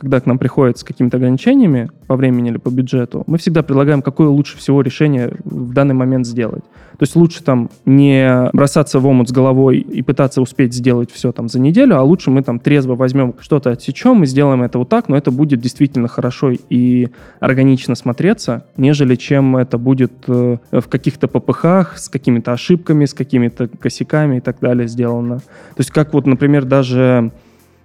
когда 0.00 0.18
к 0.18 0.26
нам 0.26 0.38
приходят 0.38 0.78
с 0.78 0.84
какими-то 0.84 1.18
ограничениями 1.18 1.90
по 2.06 2.16
времени 2.16 2.48
или 2.48 2.56
по 2.56 2.70
бюджету, 2.70 3.22
мы 3.26 3.36
всегда 3.36 3.62
предлагаем, 3.62 4.00
какое 4.00 4.28
лучше 4.28 4.56
всего 4.56 4.80
решение 4.80 5.36
в 5.44 5.74
данный 5.74 5.94
момент 5.94 6.26
сделать. 6.26 6.64
То 6.64 7.02
есть 7.02 7.16
лучше 7.16 7.42
там 7.42 7.70
не 7.84 8.50
бросаться 8.54 8.98
в 8.98 9.06
омут 9.06 9.28
с 9.28 9.32
головой 9.32 9.78
и 9.78 10.00
пытаться 10.00 10.40
успеть 10.40 10.72
сделать 10.72 11.10
все 11.10 11.32
там 11.32 11.48
за 11.48 11.60
неделю, 11.60 11.98
а 11.98 12.02
лучше 12.02 12.30
мы 12.30 12.42
там 12.42 12.58
трезво 12.58 12.94
возьмем 12.94 13.34
что-то 13.40 13.70
отсечем 13.70 14.22
и 14.22 14.26
сделаем 14.26 14.62
это 14.62 14.78
вот 14.78 14.88
так, 14.88 15.08
но 15.08 15.16
это 15.16 15.30
будет 15.30 15.60
действительно 15.60 16.08
хорошо 16.08 16.52
и 16.70 17.08
органично 17.38 17.94
смотреться, 17.94 18.64
нежели 18.78 19.16
чем 19.16 19.58
это 19.58 19.76
будет 19.76 20.12
э, 20.28 20.56
в 20.72 20.88
каких-то 20.88 21.28
попыхах, 21.28 21.98
с 21.98 22.08
какими-то 22.08 22.52
ошибками, 22.52 23.04
с 23.04 23.12
какими-то 23.12 23.68
косяками 23.68 24.38
и 24.38 24.40
так 24.40 24.56
далее 24.60 24.88
сделано. 24.88 25.38
То 25.38 25.78
есть 25.78 25.90
как 25.90 26.14
вот, 26.14 26.26
например, 26.26 26.64
даже 26.64 27.32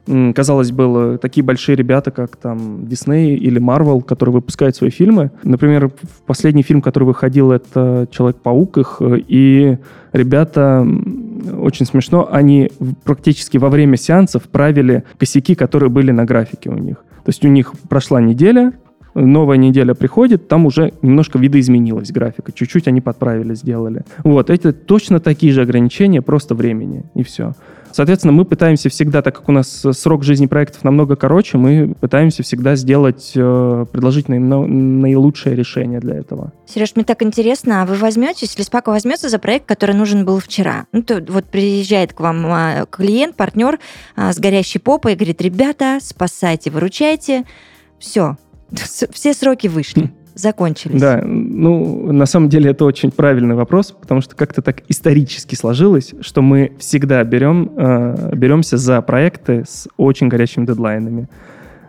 казалось 0.06 0.72
бы, 0.72 1.18
такие 1.22 1.44
большие 1.44 1.76
ребята, 1.76 2.12
как 2.12 2.36
там 2.38 2.84
Disney 2.84 3.36
или 3.36 3.62
Marvel, 3.62 4.02
которые 4.04 4.34
выпускают 4.34 4.76
свои 4.76 4.90
фильмы. 4.90 5.32
Например, 5.44 5.92
последний 6.26 6.64
фильм, 6.64 6.82
который 6.82 7.06
выходил, 7.06 7.52
это 7.52 8.08
Человек-паук 8.12 8.78
их, 8.78 9.02
и 9.02 9.78
ребята, 10.14 10.88
очень 11.60 11.86
смешно, 11.86 12.28
они 12.32 12.72
практически 13.04 13.58
во 13.58 13.70
время 13.70 13.98
сеансов 13.98 14.44
правили 14.44 15.04
косяки, 15.18 15.56
которые 15.56 15.90
были 15.90 16.12
на 16.12 16.26
графике 16.26 16.70
у 16.70 16.78
них. 16.78 16.98
То 16.98 17.30
есть 17.30 17.44
у 17.44 17.48
них 17.48 17.74
прошла 17.90 18.22
неделя, 18.22 18.74
новая 19.16 19.58
неделя 19.58 19.94
приходит, 19.94 20.48
там 20.48 20.66
уже 20.66 20.94
немножко 21.02 21.40
видоизменилась 21.40 22.12
графика, 22.12 22.52
чуть-чуть 22.52 22.88
они 22.88 23.02
подправили, 23.02 23.56
сделали. 23.56 24.04
Вот, 24.24 24.50
это 24.50 24.74
точно 24.74 25.20
такие 25.20 25.52
же 25.54 25.62
ограничения, 25.62 26.22
просто 26.22 26.54
времени, 26.54 27.04
и 27.16 27.24
все. 27.24 27.54
Соответственно, 27.96 28.34
мы 28.34 28.44
пытаемся 28.44 28.90
всегда, 28.90 29.22
так 29.22 29.36
как 29.36 29.48
у 29.48 29.54
нас 29.54 29.86
срок 29.94 30.26
жизни 30.26 30.48
проектов 30.48 30.84
намного 30.84 31.16
короче, 31.16 31.58
мы 31.58 31.96
пытаемся 31.98 32.44
всегда 32.44 32.76
сделать, 32.76 33.32
э, 33.38 33.86
предложить 33.90 34.28
наи- 34.28 34.38
наилучшее 34.38 35.56
решение 35.56 36.02
для 36.02 36.16
этого. 36.16 36.52
Сереж, 36.68 36.92
мне 36.96 37.06
так 37.06 37.24
интересно, 37.24 37.84
а 37.84 37.86
вы 37.86 37.96
возьметесь, 37.96 38.54
или 38.54 38.64
Спака 38.64 38.92
возьмется 38.92 39.30
за 39.30 39.40
проект, 39.40 39.66
который 39.66 39.96
нужен 39.96 40.26
был 40.26 40.42
вчера? 40.42 40.88
Ну, 40.92 41.04
то 41.04 41.24
вот 41.30 41.46
приезжает 41.46 42.12
к 42.12 42.20
вам 42.20 42.46
а, 42.48 42.86
клиент, 42.86 43.38
партнер 43.38 43.80
а, 44.18 44.34
с 44.34 44.40
горящей 44.40 44.82
попой 44.82 45.14
и 45.14 45.16
говорит, 45.16 45.42
ребята, 45.42 46.00
спасайте, 46.02 46.72
выручайте. 46.72 47.46
Все, 47.98 48.36
все 49.14 49.34
сроки 49.34 49.68
вышли, 49.68 50.12
закончились. 50.36 51.00
Да, 51.00 51.22
ну, 51.26 52.12
на 52.12 52.26
самом 52.26 52.50
деле 52.50 52.72
это 52.72 52.86
очень 52.86 53.12
правильный 53.12 53.56
вопрос, 53.56 53.92
потому 53.92 54.22
что 54.22 54.36
как-то 54.36 54.62
так 54.62 54.84
исторически 54.90 55.56
сложилось, 55.56 56.14
что 56.22 56.42
мы 56.42 56.74
всегда 56.78 57.24
берем, 57.24 57.72
э, 57.76 58.32
беремся 58.36 58.78
за 58.78 59.02
проекты 59.02 59.64
с 59.68 59.88
очень 59.98 60.28
горячими 60.28 60.66
дедлайнами. 60.66 61.28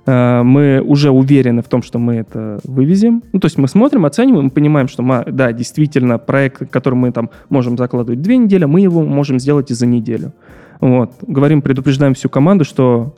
Э, 0.06 0.42
мы 0.42 0.80
уже 0.80 1.11
уверены 1.11 1.62
в 1.62 1.68
том, 1.68 1.82
что 1.82 1.98
мы 1.98 2.16
это 2.16 2.61
вывезем. 2.64 3.22
Ну, 3.32 3.40
то 3.40 3.46
есть 3.46 3.59
мы 3.59 3.68
смотрим, 3.68 4.06
оцениваем, 4.06 4.50
понимаем, 4.50 4.88
что, 4.88 5.02
мы, 5.02 5.24
да, 5.26 5.52
действительно, 5.52 6.18
проект, 6.18 6.70
который 6.70 6.94
мы 6.94 7.11
там 7.11 7.30
можем 7.48 7.76
закладывать 7.76 8.22
две 8.22 8.37
недели, 8.37 8.64
мы 8.64 8.80
его 8.80 9.02
можем 9.02 9.40
сделать 9.40 9.70
и 9.70 9.74
за 9.74 9.87
неделю. 9.87 10.32
Вот. 10.80 11.12
Говорим, 11.22 11.62
предупреждаем 11.62 12.14
всю 12.14 12.28
команду, 12.28 12.64
что 12.64 13.16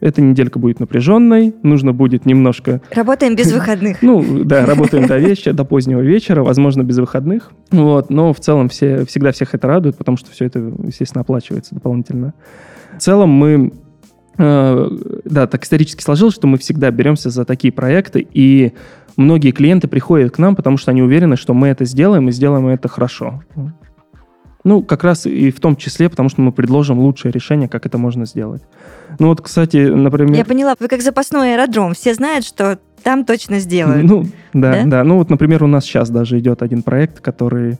эта 0.00 0.22
неделька 0.22 0.58
будет 0.58 0.80
напряженной, 0.80 1.54
нужно 1.62 1.92
будет 1.92 2.26
немножко... 2.26 2.80
Работаем 2.90 3.34
без 3.36 3.52
выходных. 3.54 4.02
Ну, 4.02 4.44
да, 4.44 4.66
работаем 4.66 5.06
до 5.06 5.18
вечера, 5.18 5.52
до 5.52 5.64
позднего 5.64 6.00
вечера, 6.00 6.42
возможно, 6.42 6.82
без 6.82 6.98
выходных. 6.98 7.50
Вот. 7.70 8.10
Но 8.10 8.32
в 8.32 8.40
целом 8.40 8.68
все, 8.68 9.04
всегда 9.04 9.32
всех 9.32 9.54
это 9.54 9.66
радует, 9.66 9.96
потому 9.96 10.16
что 10.16 10.30
все 10.30 10.46
это, 10.46 10.58
естественно, 10.58 11.22
оплачивается 11.22 11.74
дополнительно. 11.74 12.34
В 12.96 13.00
целом 13.00 13.30
мы 13.30 13.72
э, 14.38 14.88
да, 15.24 15.46
так 15.46 15.64
исторически 15.64 16.02
сложилось, 16.02 16.34
что 16.34 16.46
мы 16.46 16.58
всегда 16.58 16.90
беремся 16.90 17.30
за 17.30 17.44
такие 17.44 17.72
проекты, 17.72 18.26
и 18.32 18.72
многие 19.16 19.50
клиенты 19.50 19.88
приходят 19.88 20.32
к 20.32 20.38
нам, 20.38 20.54
потому 20.54 20.76
что 20.76 20.90
они 20.90 21.02
уверены, 21.02 21.36
что 21.36 21.54
мы 21.54 21.68
это 21.68 21.84
сделаем, 21.84 22.28
и 22.28 22.32
сделаем 22.32 22.68
это 22.68 22.88
хорошо. 22.88 23.42
Ну, 24.64 24.82
как 24.82 25.04
раз 25.04 25.26
и 25.26 25.50
в 25.50 25.60
том 25.60 25.76
числе, 25.76 26.08
потому 26.08 26.30
что 26.30 26.40
мы 26.40 26.50
предложим 26.50 26.98
лучшее 26.98 27.30
решение, 27.30 27.68
как 27.68 27.84
это 27.84 27.98
можно 27.98 28.24
сделать. 28.24 28.62
Ну 29.18 29.28
вот, 29.28 29.42
кстати, 29.42 29.76
например... 29.76 30.34
Я 30.34 30.44
поняла, 30.46 30.74
вы 30.80 30.88
как 30.88 31.02
запасной 31.02 31.54
аэродром. 31.54 31.92
Все 31.92 32.14
знают, 32.14 32.46
что 32.46 32.78
там 33.02 33.26
точно 33.26 33.60
сделают. 33.60 34.04
Ну, 34.04 34.24
да, 34.54 34.72
Да? 34.72 34.84
да, 34.86 35.04
Ну 35.04 35.18
вот, 35.18 35.28
например, 35.28 35.62
у 35.62 35.66
нас 35.66 35.84
сейчас 35.84 36.08
даже 36.08 36.38
идет 36.38 36.62
один 36.62 36.82
проект, 36.82 37.20
который... 37.20 37.78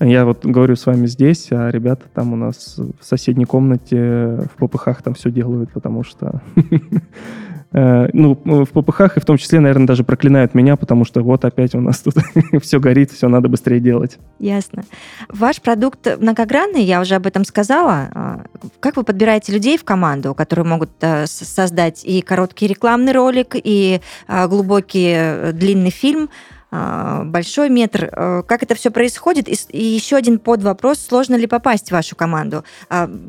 Я 0.00 0.26
вот 0.26 0.44
говорю 0.44 0.76
с 0.76 0.86
вами 0.86 1.06
здесь, 1.06 1.48
а 1.50 1.70
ребята 1.70 2.04
там 2.14 2.34
у 2.34 2.36
нас 2.36 2.76
в 2.78 3.04
соседней 3.04 3.46
комнате 3.46 4.46
в 4.54 4.68
ППХ 4.68 5.02
там 5.02 5.14
все 5.14 5.30
делают, 5.30 5.72
потому 5.72 6.04
что... 6.04 6.42
э, 7.72 8.08
Ну, 8.12 8.38
в 8.44 8.66
ППХ 8.66 9.16
и 9.16 9.20
в 9.20 9.24
том 9.24 9.36
числе, 9.36 9.60
наверное, 9.60 9.86
даже 9.86 10.04
проклинают 10.04 10.54
меня, 10.54 10.76
потому 10.76 11.04
что 11.04 11.22
вот 11.22 11.44
опять 11.44 11.74
у 11.74 11.80
нас 11.80 12.00
тут 12.00 12.14
все 12.62 12.80
горит, 12.80 13.10
все 13.10 13.28
надо 13.28 13.48
быстрее 13.48 13.80
делать. 13.80 14.18
Ясно. 14.38 14.84
Ваш 15.28 15.60
продукт 15.60 16.18
многогранный, 16.20 16.82
я 16.82 17.00
уже 17.00 17.14
об 17.14 17.26
этом 17.26 17.44
сказала. 17.44 18.08
А, 18.14 18.40
Как 18.80 18.96
вы 18.96 19.04
подбираете 19.04 19.52
людей 19.52 19.78
в 19.78 19.84
команду, 19.84 20.34
которые 20.34 20.66
могут 20.66 20.90
э, 21.00 21.26
создать 21.26 22.04
и 22.04 22.22
короткий 22.22 22.66
рекламный 22.66 23.12
ролик, 23.12 23.54
и 23.54 24.00
а, 24.26 24.46
глубокий 24.48 25.12
э, 25.14 25.52
длинный 25.52 25.90
фильм, 25.90 26.30
а, 26.70 27.24
большой 27.24 27.70
метр? 27.70 28.10
Как 28.46 28.62
это 28.62 28.74
все 28.74 28.90
происходит? 28.90 29.48
И 29.48 29.84
еще 29.84 30.16
один 30.16 30.38
подвопрос, 30.38 31.00
сложно 31.00 31.34
ли 31.36 31.46
попасть 31.46 31.88
в 31.88 31.92
вашу 31.92 32.14
команду? 32.14 32.64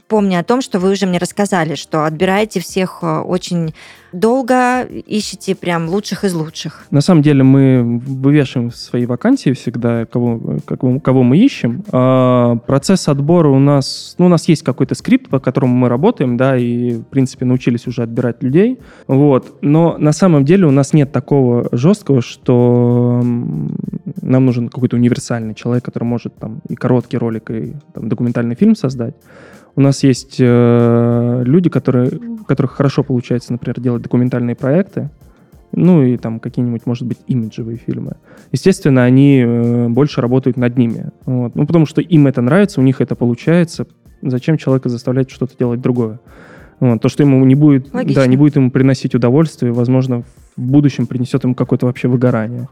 Помня 0.08 0.40
о 0.40 0.44
том, 0.44 0.62
что 0.62 0.80
вы 0.80 0.92
уже 0.92 1.06
мне 1.06 1.20
рассказали, 1.20 1.76
что 1.76 2.06
отбираете 2.06 2.60
всех 2.60 3.02
очень 3.02 3.74
долго, 4.14 4.84
ищете 4.84 5.56
прям 5.56 5.90
лучших 5.90 6.24
из 6.24 6.34
лучших. 6.34 6.86
На 6.92 7.02
самом 7.02 7.22
деле 7.22 7.44
мы 7.44 8.02
вывешиваем 8.06 8.72
свои 8.72 9.06
вакансии 9.06 9.54
всегда, 9.54 10.06
кого, 10.06 10.60
кого, 10.66 11.00
кого 11.00 11.24
мы 11.24 11.38
ищем. 11.38 11.84
А 11.92 12.56
процесс 12.58 13.08
отбора 13.08 13.50
у 13.50 13.60
нас... 13.60 14.16
Ну, 14.18 14.26
у 14.26 14.30
нас 14.30 14.48
есть 14.48 14.64
какой-то 14.64 14.96
скрипт, 14.96 15.30
по 15.30 15.40
которому 15.40 15.74
мы 15.76 15.90
работаем, 15.90 16.38
да, 16.38 16.58
и, 16.58 16.94
в 16.94 17.04
принципе, 17.04 17.46
научились 17.46 17.88
уже 17.88 18.04
отбирать 18.04 18.44
людей. 18.44 18.80
Вот. 19.08 19.58
Но 19.62 19.98
на 19.98 20.12
самом 20.12 20.46
деле 20.46 20.66
у 20.66 20.72
нас 20.72 20.94
нет 20.94 21.12
такого 21.12 21.68
жесткого, 21.72 22.22
что 22.22 23.22
нам 23.24 24.46
нужен 24.46 24.70
какой-то 24.70 24.96
универсальный 24.96 25.56
человек, 25.56 25.86
который 25.86 26.04
может 26.04 26.36
там 26.36 26.62
и 26.68 26.76
короткий 26.76 27.18
ролик, 27.18 27.52
и 27.52 27.74
там, 27.94 28.10
документальный 28.10 28.56
фильм 28.56 28.76
создать. 28.76 29.16
У 29.76 29.82
нас 29.82 30.04
есть 30.04 30.38
э, 30.40 31.44
люди, 31.46 31.70
которые, 31.70 32.12
у 32.42 32.44
которых 32.44 32.72
хорошо 32.72 33.04
получается, 33.04 33.54
например, 33.54 33.80
делать 33.80 34.02
документальные 34.02 34.56
проекты, 34.56 35.10
ну 35.72 36.04
и 36.04 36.18
там 36.18 36.40
какие-нибудь, 36.40 36.86
может 36.86 37.08
быть, 37.08 37.20
имиджевые 37.28 37.78
фильмы. 37.78 38.14
Естественно, 38.52 39.04
они 39.04 39.44
э, 39.46 39.88
больше 39.90 40.22
работают 40.22 40.58
над 40.58 40.78
ними. 40.78 41.12
Вот. 41.26 41.56
Ну, 41.56 41.66
потому 41.68 41.86
что 41.86 42.02
им 42.02 42.28
это 42.28 42.42
нравится, 42.42 42.82
у 42.82 42.84
них 42.84 43.02
это 43.02 43.16
получается. 43.16 43.88
Зачем 44.22 44.58
человека 44.58 44.90
заставлять 44.90 45.30
что-то 45.30 45.58
делать 45.58 45.82
другое? 45.82 46.20
Вот. 46.80 47.02
То, 47.02 47.10
что 47.10 47.24
ему 47.24 47.44
не 47.46 47.56
будет, 47.56 47.94
Логично. 47.94 48.24
да, 48.24 48.28
не 48.28 48.38
будет 48.38 48.56
ему 48.56 48.72
приносить 48.72 49.14
удовольствие, 49.14 49.72
возможно, 49.72 50.24
в 50.56 50.62
будущем 50.62 51.08
принесет 51.08 51.44
ему 51.44 51.56
какое-то 51.56 51.86
вообще 51.86 52.08
выгорание. 52.08 52.68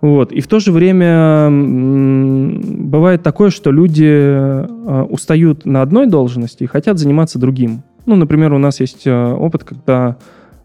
Вот. 0.00 0.32
И 0.32 0.40
в 0.40 0.46
то 0.46 0.58
же 0.58 0.72
время 0.72 1.48
бывает 1.50 3.22
такое, 3.22 3.50
что 3.50 3.70
люди 3.70 4.04
э, 4.06 5.02
устают 5.08 5.64
на 5.64 5.82
одной 5.82 6.06
должности 6.06 6.64
и 6.64 6.66
хотят 6.66 6.98
заниматься 6.98 7.38
другим. 7.38 7.82
Ну, 8.04 8.14
например, 8.16 8.52
у 8.52 8.58
нас 8.58 8.80
есть 8.80 9.06
э, 9.06 9.32
опыт, 9.32 9.64
когда 9.64 10.16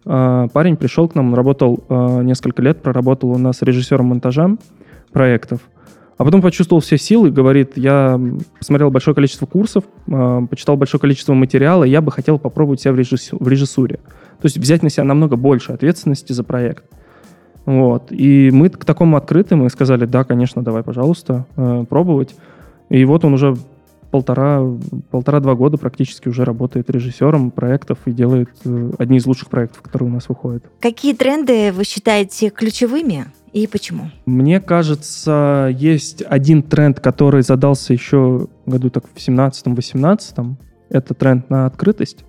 э, 0.06 0.48
парень 0.54 0.76
пришел 0.78 1.08
к 1.08 1.16
нам, 1.16 1.30
он 1.30 1.34
работал 1.34 1.84
э, 1.88 2.22
несколько 2.24 2.62
лет, 2.62 2.82
проработал 2.82 3.32
у 3.32 3.38
нас 3.38 3.62
режиссером 3.62 4.08
монтажа 4.08 4.58
проектов, 5.12 5.62
а 6.18 6.24
потом 6.24 6.42
почувствовал 6.42 6.82
все 6.82 6.98
силы 6.98 7.30
и 7.30 7.32
говорит, 7.32 7.78
я 7.78 8.20
посмотрел 8.60 8.92
большое 8.92 9.16
количество 9.16 9.48
курсов, 9.48 9.86
э, 10.08 10.42
почитал 10.50 10.78
большое 10.78 11.02
количество 11.02 11.34
материала, 11.34 11.84
я 11.84 12.02
бы 12.02 12.12
хотел 12.12 12.38
попробовать 12.38 12.82
себя 12.82 12.94
в, 12.94 13.00
режиссу- 13.00 13.38
в 13.40 13.48
режиссуре. 13.48 13.96
То 14.42 14.46
есть 14.46 14.58
взять 14.58 14.84
на 14.84 14.90
себя 14.90 15.04
намного 15.04 15.36
больше 15.36 15.72
ответственности 15.72 16.34
за 16.34 16.44
проект. 16.44 16.84
Вот. 17.66 18.12
И 18.12 18.50
мы 18.52 18.70
к 18.70 18.86
такому 18.86 19.18
открыты, 19.18 19.56
мы 19.56 19.70
сказали, 19.70 20.06
да, 20.06 20.24
конечно, 20.24 20.64
давай, 20.64 20.84
пожалуйста, 20.84 21.46
э, 21.56 21.86
пробовать. 21.88 22.36
И 22.90 23.06
вот 23.06 23.24
он 23.24 23.34
уже 23.34 23.56
полтора, 24.12 24.62
полтора-два 25.10 25.56
года 25.56 25.78
практически 25.78 26.28
уже 26.28 26.44
работает 26.44 26.90
режиссером 26.90 27.52
проектов 27.52 28.00
и 28.06 28.12
делает 28.12 28.50
э, 28.66 28.92
одни 29.00 29.18
из 29.18 29.26
лучших 29.26 29.50
проектов, 29.50 29.82
которые 29.82 30.10
у 30.10 30.14
нас 30.14 30.28
выходят. 30.30 30.64
Какие 30.80 31.14
тренды 31.14 31.72
вы 31.72 31.86
считаете 31.86 32.50
ключевыми 32.50 33.26
и 33.54 33.68
почему? 33.68 34.12
Мне 34.26 34.60
кажется, 34.60 35.70
есть 35.74 36.24
один 36.28 36.64
тренд, 36.64 37.00
который 37.00 37.42
задался 37.42 37.94
еще 37.94 38.48
году 38.66 38.90
так 38.90 39.06
в 39.14 39.18
17-18. 39.18 40.56
Это 40.90 41.14
тренд 41.14 41.50
на 41.50 41.66
открытость. 41.66 42.26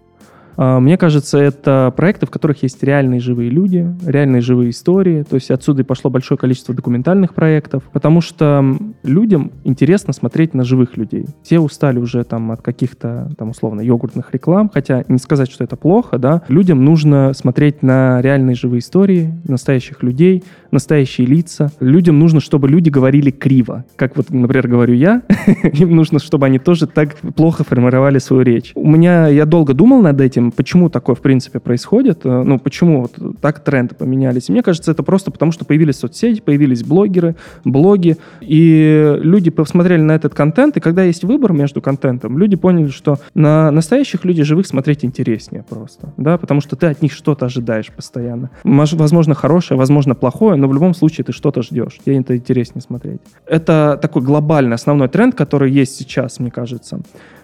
А, 0.56 0.80
Мне 0.80 0.96
кажется, 0.96 1.38
это 1.38 1.92
проекты, 1.96 2.26
в 2.26 2.30
которых 2.30 2.62
есть 2.62 2.82
реальные 2.82 3.20
живые 3.20 3.50
люди, 3.50 3.86
реальные 4.04 4.42
живые 4.42 4.70
истории. 4.70 5.22
То 5.22 5.36
есть 5.36 5.50
отсюда 5.50 5.82
и 5.82 5.84
пошло 5.84 6.10
большое 6.10 6.38
количество 6.38 6.74
документальных 6.74 7.34
проектов, 7.34 7.84
потому 7.92 8.20
что 8.20 8.76
людям 9.02 9.52
интересно 9.64 10.12
смотреть 10.12 10.54
на 10.54 10.64
живых 10.64 10.96
людей. 10.96 11.26
Все 11.42 11.58
устали 11.60 11.98
уже 11.98 12.24
там 12.24 12.52
от 12.52 12.62
каких-то, 12.62 13.30
там, 13.38 13.50
условно, 13.50 13.80
йогуртных 13.80 14.32
реклам, 14.32 14.70
хотя 14.72 15.04
не 15.08 15.18
сказать, 15.18 15.50
что 15.50 15.64
это 15.64 15.76
плохо, 15.76 16.18
да. 16.18 16.42
Людям 16.48 16.84
нужно 16.84 17.32
смотреть 17.34 17.82
на 17.82 18.20
реальные 18.20 18.54
живые 18.54 18.80
истории, 18.80 19.32
настоящих 19.44 20.02
людей, 20.02 20.44
настоящие 20.72 21.26
лица. 21.26 21.70
Людям 21.80 22.18
нужно, 22.18 22.40
чтобы 22.40 22.68
люди 22.68 22.88
говорили 22.88 23.30
криво. 23.30 23.84
Как 23.96 24.16
вот, 24.16 24.30
например, 24.30 24.66
говорю 24.68 24.94
я, 24.94 25.22
им 25.72 25.94
нужно, 25.94 26.18
чтобы 26.18 26.46
они 26.46 26.58
тоже 26.58 26.86
так 26.86 27.16
плохо 27.36 27.62
формировали 27.62 28.18
свою 28.18 28.42
речь. 28.42 28.72
У 28.74 28.88
меня, 28.90 29.28
я 29.28 29.44
долго 29.44 29.74
думал 29.74 30.02
над 30.02 30.20
этим, 30.20 30.50
почему 30.50 30.88
такое, 30.88 31.14
в 31.14 31.20
принципе, 31.20 31.60
происходит, 31.60 32.20
э, 32.24 32.42
ну, 32.42 32.58
почему 32.58 33.02
вот 33.02 33.38
так 33.40 33.60
тренды 33.62 33.94
поменялись. 33.94 34.48
Мне 34.48 34.62
кажется, 34.62 34.90
это 34.90 35.02
просто 35.02 35.30
потому, 35.30 35.52
что 35.52 35.64
появились 35.64 35.96
соцсети, 35.96 36.40
появились 36.40 36.82
блогеры, 36.82 37.36
блоги, 37.64 38.16
и 38.40 39.16
люди 39.20 39.50
посмотрели 39.50 40.00
на 40.00 40.12
этот 40.12 40.34
контент, 40.34 40.76
и 40.76 40.80
когда 40.80 41.02
есть 41.04 41.24
выбор 41.24 41.52
между 41.52 41.80
контентом, 41.82 42.38
люди 42.38 42.56
поняли, 42.56 42.88
что 42.88 43.18
на 43.34 43.70
настоящих 43.70 44.24
людей 44.24 44.44
живых 44.44 44.66
смотреть 44.66 45.04
интереснее 45.04 45.64
просто, 45.68 46.12
да, 46.16 46.38
потому 46.38 46.60
что 46.60 46.76
ты 46.76 46.86
от 46.86 47.02
них 47.02 47.12
что-то 47.12 47.46
ожидаешь 47.46 47.90
постоянно. 47.94 48.50
Мож- 48.64 48.96
Возможно, 48.96 49.34
хорошее, 49.34 49.76
возможно, 49.78 50.14
плохое, 50.14 50.56
но 50.62 50.68
в 50.68 50.74
любом 50.74 50.94
случае 50.94 51.24
ты 51.24 51.32
что-то 51.32 51.62
ждешь, 51.62 51.98
тебе 52.04 52.20
это 52.20 52.36
интереснее 52.36 52.82
смотреть. 52.82 53.20
Это 53.46 53.98
такой 54.00 54.22
глобальный 54.22 54.76
основной 54.76 55.08
тренд, 55.08 55.34
который 55.34 55.72
есть 55.72 55.96
сейчас, 55.96 56.38
мне 56.38 56.52
кажется. 56.52 57.00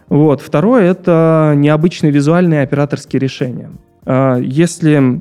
Вот. 0.09 0.41
Второе— 0.41 0.85
это 0.91 1.55
необычные 1.57 2.13
визуальные 2.13 2.63
операторские 2.63 3.19
решения. 3.19 3.71
А, 4.07 4.37
Если 4.37 5.21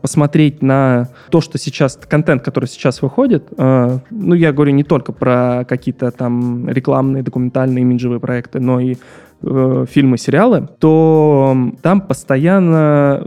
посмотреть 0.00 0.62
на 0.62 1.08
то, 1.30 1.42
что 1.42 1.58
сейчас, 1.58 1.98
контент, 2.08 2.42
который 2.42 2.66
сейчас 2.66 3.02
выходит, 3.02 3.48
э, 3.58 3.98
ну, 4.10 4.34
я 4.34 4.52
говорю 4.52 4.72
не 4.72 4.84
только 4.84 5.12
про 5.12 5.64
какие-то 5.68 6.10
там 6.12 6.68
рекламные, 6.68 7.22
документальные, 7.22 7.82
имиджевые 7.82 8.20
проекты, 8.20 8.60
но 8.60 8.78
и 8.78 8.96
э, 9.42 9.86
фильмы, 9.90 10.18
сериалы, 10.18 10.68
то 10.78 11.56
там 11.82 12.00
постоянно, 12.00 13.22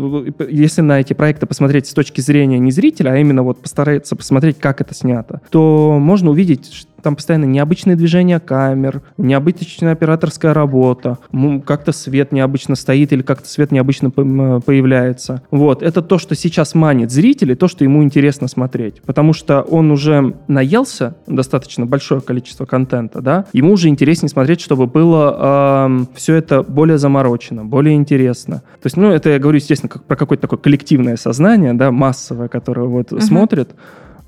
если 0.50 0.82
на 0.82 1.00
эти 1.00 1.14
проекты 1.14 1.46
посмотреть 1.46 1.88
с 1.88 1.94
точки 1.94 2.22
зрения 2.22 2.60
не 2.60 2.72
зрителя, 2.72 3.12
а 3.12 3.18
именно 3.18 3.44
вот 3.44 3.62
постараться 3.62 4.16
посмотреть, 4.16 4.60
как 4.60 4.82
это 4.82 4.94
снято, 4.94 5.42
то 5.50 5.98
можно 6.00 6.32
увидеть, 6.32 6.88
там 7.02 7.16
постоянно 7.16 7.46
необычные 7.46 7.96
движения 7.96 8.40
камер, 8.40 9.02
необычная 9.18 9.94
операторская 9.94 10.54
работа, 10.54 11.18
как-то 11.66 11.92
свет 11.92 12.32
необычно 12.32 12.76
стоит 12.76 13.14
или 13.14 13.22
как-то 13.22 13.48
свет 13.48 13.72
необычно 13.72 14.10
появляется. 14.12 15.42
Вот, 15.52 15.84
это 15.84 16.02
то, 16.02 16.18
что 16.18 16.36
сейчас 16.36 16.76
манит 16.76 17.12
зрителей, 17.12 17.56
то, 17.56 17.68
что 17.68 17.84
ему 17.84 18.04
интересно 18.04 18.48
смотреть. 18.48 19.02
Потому 19.02 19.34
что 19.34 19.62
он 19.62 19.92
уже 19.92 20.36
наелся 20.48 21.16
достаточно 21.28 21.86
большое 21.86 22.22
количество 22.22 22.66
контента, 22.66 23.22
да, 23.22 23.46
ему 23.54 23.74
уже 23.74 23.88
интереснее 23.90 24.30
смотреть, 24.30 24.62
чтобы 24.62 24.88
было 24.88 25.88
э, 25.90 26.06
все 26.16 26.36
это 26.36 26.64
более 26.64 26.98
заморочено, 26.98 27.66
более 27.66 27.96
интересно. 27.96 28.58
То 28.82 28.86
есть, 28.86 28.98
ну, 28.98 29.12
это 29.12 29.30
я 29.30 29.40
говорю, 29.40 29.58
естественно, 29.58 29.90
как, 29.90 30.04
про 30.04 30.16
какое-то 30.16 30.42
такое 30.42 30.60
коллективное 30.60 31.16
сознание, 31.18 31.74
да, 31.74 31.92
массовое, 31.92 32.48
которое 32.48 32.88
вот 32.88 33.12
uh-huh. 33.12 33.22
смотрит. 33.22 33.72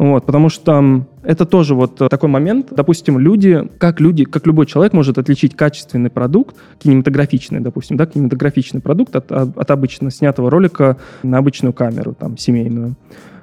Вот, 0.01 0.25
потому 0.25 0.49
что 0.49 1.05
это 1.21 1.45
тоже 1.45 1.75
вот 1.75 1.95
такой 1.95 2.27
момент. 2.27 2.69
Допустим, 2.71 3.19
люди, 3.19 3.69
как 3.77 4.01
люди, 4.01 4.23
как 4.23 4.47
любой 4.47 4.65
человек 4.65 4.93
может 4.93 5.19
отличить 5.19 5.55
качественный 5.55 6.09
продукт, 6.09 6.55
кинематографичный, 6.79 7.59
допустим, 7.59 7.97
да, 7.97 8.07
кинематографичный 8.07 8.81
продукт 8.81 9.15
от, 9.15 9.31
от 9.31 9.69
обычно 9.69 10.09
снятого 10.09 10.49
ролика 10.49 10.97
на 11.21 11.37
обычную 11.37 11.71
камеру, 11.71 12.15
там, 12.19 12.35
семейную. 12.35 12.95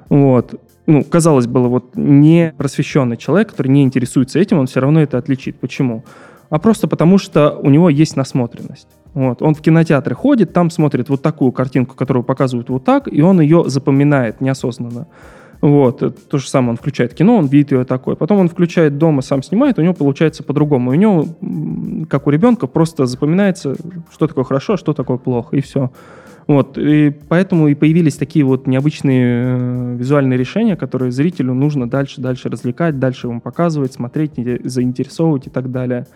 Вот. 0.09 0.61
Ну, 0.87 1.05
казалось 1.05 1.47
бы, 1.47 1.69
вот 1.69 1.95
не 1.95 2.53
просвещенный 2.59 3.17
человек, 3.17 3.51
который 3.51 3.69
не 3.69 3.85
интересуется 3.85 4.41
этим, 4.41 4.59
он 4.59 4.67
все 4.67 4.81
равно 4.81 5.01
это 5.01 5.17
отличит. 5.17 5.61
Почему? 5.61 6.03
А 6.51 6.59
просто 6.59 6.89
потому, 6.89 7.19
что 7.19 7.57
у 7.63 7.71
него 7.71 7.89
есть 7.89 8.17
насмотренность. 8.17 8.89
Вот. 9.15 9.43
Он 9.43 9.55
в 9.55 9.61
кинотеатре 9.61 10.17
ходит, 10.17 10.53
там 10.53 10.71
смотрит 10.71 11.09
вот 11.09 11.23
такую 11.23 11.53
картинку, 11.53 11.95
которую 11.95 12.25
показывают 12.25 12.69
вот 12.69 12.83
так, 12.83 13.07
и 13.07 13.23
он 13.23 13.41
ее 13.41 13.63
запоминает 13.69 14.41
неосознанно. 14.41 15.07
Вот, 15.61 16.29
то 16.29 16.39
же 16.39 16.49
самое, 16.49 16.71
он 16.71 16.77
включает 16.77 17.15
кино, 17.15 17.37
он 17.37 17.47
видит 17.47 17.73
ее 17.73 17.85
такой. 17.85 18.15
Потом 18.15 18.39
он 18.39 18.49
включает 18.49 18.97
дома, 18.97 19.23
сам 19.23 19.43
снимает, 19.43 19.79
у 19.79 19.83
него 19.83 19.95
получается 19.95 20.45
по-другому. 20.45 20.93
У 20.93 20.95
него, 20.95 21.27
как 22.09 22.27
у 22.29 22.31
ребенка, 22.31 22.69
просто 22.69 23.07
запоминается, 23.07 23.75
что 24.13 24.29
такое 24.29 24.45
хорошо, 24.45 24.75
а 24.75 24.77
что 24.77 24.93
такое 24.93 25.17
плохо, 25.17 25.57
и 25.57 25.61
все. 25.61 25.91
Вот, 26.47 26.79
и 26.79 27.11
поэтому 27.29 27.69
и 27.69 27.75
появились 27.75 28.17
такие 28.17 28.43
вот 28.43 28.67
необычные 28.67 29.59
э, 29.59 29.97
визуальные 29.99 30.39
решения, 30.39 30.77
которые 30.77 31.13
зрителю 31.13 31.53
нужно 31.53 31.91
дальше, 31.91 32.23
дальше 32.23 32.49
развлекать, 32.49 32.99
дальше 32.99 33.27
ему 33.27 33.43
показывать, 33.43 33.93
смотреть, 33.93 34.33
заинтересовывать 34.65 35.49
и 35.49 35.51
так 35.51 35.71
далее. 35.71 36.07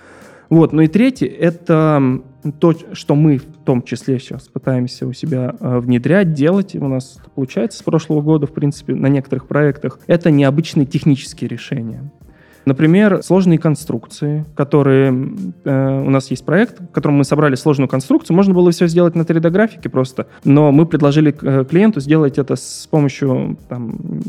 Вот. 0.52 0.74
Ну 0.74 0.82
и 0.82 0.86
третье— 0.86 1.26
это 1.40 2.20
то, 2.60 2.74
что 2.92 3.14
мы 3.14 3.38
в 3.38 3.64
том 3.64 3.82
числе 3.82 4.18
сейчас 4.18 4.48
пытаемся 4.48 5.06
у 5.06 5.14
себя 5.14 5.54
э, 5.58 5.78
внедрять, 5.78 6.34
делать. 6.34 6.76
У 6.76 6.88
нас 6.88 7.16
получается 7.34 7.78
с 7.78 7.82
прошлого 7.82 8.20
года, 8.20 8.46
в 8.46 8.52
принципе, 8.52 8.94
на 8.94 9.06
некоторых 9.06 9.48
проектах. 9.48 9.98
Это 10.06 10.30
необычные 10.30 10.84
технические 10.84 11.48
решения. 11.48 12.12
Например, 12.66 13.22
сложные 13.22 13.58
конструкции, 13.58 14.44
которые... 14.54 15.32
Э, 15.64 16.02
у 16.02 16.10
нас 16.10 16.30
есть 16.30 16.44
проект, 16.44 16.80
в 16.80 16.88
котором 16.88 17.14
мы 17.14 17.24
собрали 17.24 17.54
сложную 17.54 17.88
конструкцию. 17.88 18.36
Можно 18.36 18.52
было 18.52 18.70
все 18.72 18.88
сделать 18.88 19.14
на 19.14 19.22
3D-графике 19.22 19.88
просто, 19.88 20.26
но 20.44 20.70
мы 20.70 20.84
предложили 20.84 21.34
э, 21.40 21.64
клиенту 21.64 22.00
сделать 22.00 22.36
это 22.36 22.56
с 22.56 22.86
помощью 22.90 23.56
там, 23.70 24.20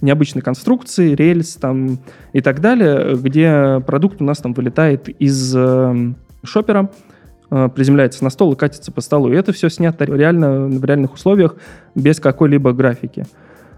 необычной 0.00 0.42
конструкции, 0.42 1.14
рельс 1.14 1.54
там 1.54 1.98
и 2.32 2.40
так 2.40 2.60
далее, 2.60 3.16
где 3.16 3.82
продукт 3.86 4.20
у 4.20 4.24
нас 4.24 4.38
там 4.38 4.52
вылетает 4.52 5.08
из 5.08 5.54
э, 5.56 6.12
шопера, 6.44 6.90
э, 7.50 7.68
приземляется 7.74 8.22
на 8.24 8.30
стол 8.30 8.52
и 8.52 8.56
катится 8.56 8.92
по 8.92 9.00
столу. 9.00 9.32
И 9.32 9.36
это 9.36 9.52
все 9.52 9.68
снято 9.68 10.04
реально 10.04 10.66
в 10.66 10.84
реальных 10.84 11.14
условиях 11.14 11.56
без 11.94 12.20
какой-либо 12.20 12.72
графики. 12.72 13.24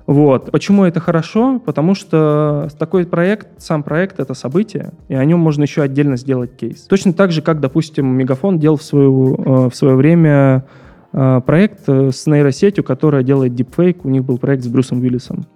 Вот. 0.07 0.51
Почему 0.51 0.85
это 0.85 1.01
хорошо? 1.01 1.61
Потому 1.65 1.95
что 1.95 2.69
такой 2.79 3.07
проект, 3.07 3.49
сам 3.59 3.83
проект— 3.83 4.19
это 4.21 4.33
событие, 4.33 4.93
и 5.09 5.15
о 5.15 5.23
нем 5.25 5.39
можно 5.39 5.65
еще 5.65 5.83
отдельно 5.83 6.17
сделать 6.17 6.57
кейс. 6.57 6.81
Точно 6.85 7.13
так 7.13 7.31
же, 7.31 7.43
как, 7.43 7.61
допустим, 7.61 8.07
Мегафон 8.07 8.59
делал 8.59 8.79
в, 8.79 8.83
свою, 8.83 9.35
э, 9.35 9.69
в 9.69 9.75
свое 9.75 9.97
время 9.97 10.65
э, 11.13 11.41
проект 11.45 11.87
с 11.87 12.27
нейросетью, 12.27 12.85
которая 12.85 13.23
делает 13.23 13.55
дипфейк. 13.55 14.05
У 14.05 14.09
них 14.09 14.25
был 14.25 14.39
проект 14.39 14.65
с 14.65 14.69
Брюсом 14.69 15.01
Уиллисом. 15.01 15.47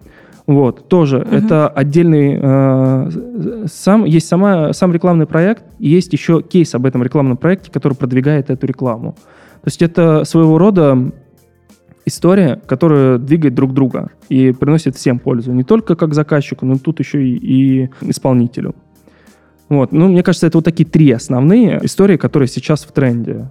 Вот, 0.47 0.89
тоже 0.89 1.19
угу. 1.19 1.35
это 1.35 1.69
отдельный, 1.69 2.39
э, 2.41 3.11
сам, 3.67 4.05
есть 4.05 4.27
сама, 4.27 4.73
сам 4.73 4.93
рекламный 4.93 5.27
проект, 5.27 5.65
и 5.79 5.89
есть 5.89 6.13
еще 6.13 6.43
кейс 6.43 6.75
об 6.75 6.85
этом 6.85 7.03
рекламном 7.03 7.37
проекте, 7.37 7.71
который 7.71 7.95
продвигает 7.95 8.51
эту 8.51 8.67
рекламу. 8.67 9.13
То 9.13 9.67
есть 9.67 9.83
это 9.83 10.25
своего 10.25 10.59
рода 10.59 11.13
история, 12.05 12.61
которая 12.67 13.19
двигает 13.19 13.55
друг 13.55 13.73
друга 13.73 14.11
и 14.29 14.53
приносит 14.53 14.97
всем 14.97 15.21
пользу. 15.21 15.53
Не 15.53 15.63
только 15.63 15.95
как 15.95 16.15
заказчику, 16.15 16.67
но 16.67 16.77
тут 16.77 16.99
еще 16.99 17.25
и, 17.25 17.37
и 17.37 17.91
исполнителю. 18.01 18.75
Вот. 19.69 19.93
Ну, 19.93 20.09
мне 20.09 20.23
кажется, 20.23 20.49
это 20.49 20.59
вот 20.59 20.65
такие 20.65 20.87
три 20.87 21.11
основные 21.13 21.81
истории, 21.85 22.17
которые 22.17 22.49
сейчас 22.49 22.83
в 22.83 22.93
тренде. 22.93 23.49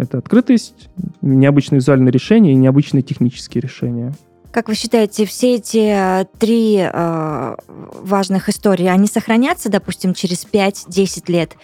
Это 0.00 0.18
открытость, 0.18 0.90
необычные 1.22 1.78
визуальные 1.78 2.12
решения 2.12 2.52
и 2.52 2.56
необычные 2.56 3.02
технические 3.02 3.62
решения. 3.62 4.12
Как 4.54 4.68
вы 4.68 4.76
считаете, 4.76 5.26
все 5.26 5.56
эти 5.56 6.20
э, 6.22 6.26
три 6.38 6.78
э, 6.78 7.56
важных 8.04 8.48
истории, 8.48 8.86
они 8.86 9.08
сохранятся, 9.08 9.68
допустим, 9.68 10.14
через 10.14 10.46
5-10 10.46 11.24
лет? 11.26 11.56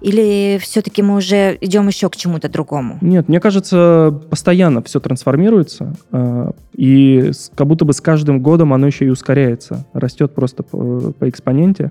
Или 0.00 0.56
все-таки 0.62 1.02
мы 1.02 1.16
уже 1.16 1.58
идем 1.60 1.88
еще 1.88 2.08
к 2.08 2.14
чему-то 2.14 2.48
другому? 2.48 2.98
Нет, 3.00 3.28
мне 3.28 3.40
кажется, 3.40 4.16
постоянно 4.30 4.80
все 4.84 5.00
трансформируется, 5.00 5.96
э, 6.12 6.52
и 6.74 7.32
как 7.56 7.66
будто 7.66 7.84
бы 7.84 7.92
с 7.92 8.00
каждым 8.00 8.40
годом 8.40 8.72
оно 8.72 8.86
еще 8.86 9.06
и 9.06 9.10
ускоряется, 9.10 9.84
растет 9.92 10.32
просто 10.32 10.62
по, 10.62 11.12
по 11.18 11.28
экспоненте. 11.28 11.90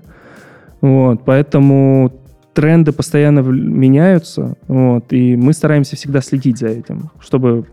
Вот, 0.80 1.20
поэтому 1.26 2.14
тренды 2.54 2.92
постоянно 2.92 3.40
меняются, 3.40 4.56
вот, 4.68 5.12
и 5.12 5.36
мы 5.36 5.52
стараемся 5.52 5.96
всегда 5.96 6.22
следить 6.22 6.56
за 6.56 6.68
этим, 6.68 7.10
чтобы 7.20 7.66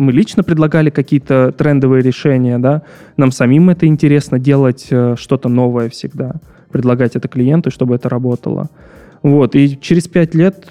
мы 0.00 0.12
лично 0.12 0.42
предлагали 0.42 0.88
какие-то 0.88 1.52
трендовые 1.52 2.02
решения, 2.02 2.58
да, 2.58 2.82
нам 3.18 3.30
самим 3.30 3.68
это 3.68 3.86
интересно 3.86 4.38
делать 4.38 4.86
э, 4.90 5.14
что-то 5.18 5.50
новое 5.50 5.90
всегда, 5.90 6.36
предлагать 6.70 7.16
это 7.16 7.28
клиенту, 7.28 7.70
чтобы 7.70 7.96
это 7.96 8.08
работало. 8.08 8.70
Вот, 9.22 9.54
и 9.54 9.78
через 9.78 10.08
пять 10.08 10.34
лет 10.34 10.68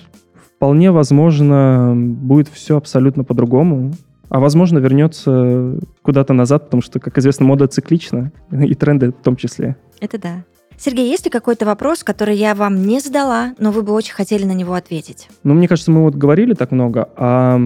вполне 0.56 0.92
возможно 0.92 1.94
будет 1.96 2.48
все 2.48 2.76
абсолютно 2.76 3.24
по-другому, 3.24 3.94
а 4.30 4.40
возможно 4.40 4.80
вернется 4.80 5.80
куда-то 6.02 6.34
назад, 6.34 6.66
потому 6.66 6.82
что, 6.82 7.00
как 7.00 7.18
известно, 7.20 7.46
мода 7.46 7.68
циклична, 7.68 8.32
и 8.52 8.74
тренды 8.74 9.12
в 9.12 9.24
том 9.24 9.36
числе. 9.36 9.76
Это 10.02 10.18
да. 10.18 10.44
Сергей, 10.76 11.10
есть 11.10 11.26
ли 11.26 11.30
какой-то 11.30 11.66
вопрос, 11.66 12.04
который 12.04 12.38
я 12.38 12.56
вам 12.56 12.88
не 12.88 13.00
задала, 13.00 13.54
но 13.60 13.72
вы 13.72 13.84
бы 13.84 13.92
очень 13.92 14.14
хотели 14.14 14.46
на 14.46 14.54
него 14.54 14.74
ответить? 14.74 15.28
Ну, 15.44 15.54
мне 15.54 15.68
кажется, 15.68 15.92
мы 15.92 16.04
вот 16.04 16.16
говорили 16.16 16.54
так 16.54 16.72
много, 16.72 17.10
а 17.18 17.60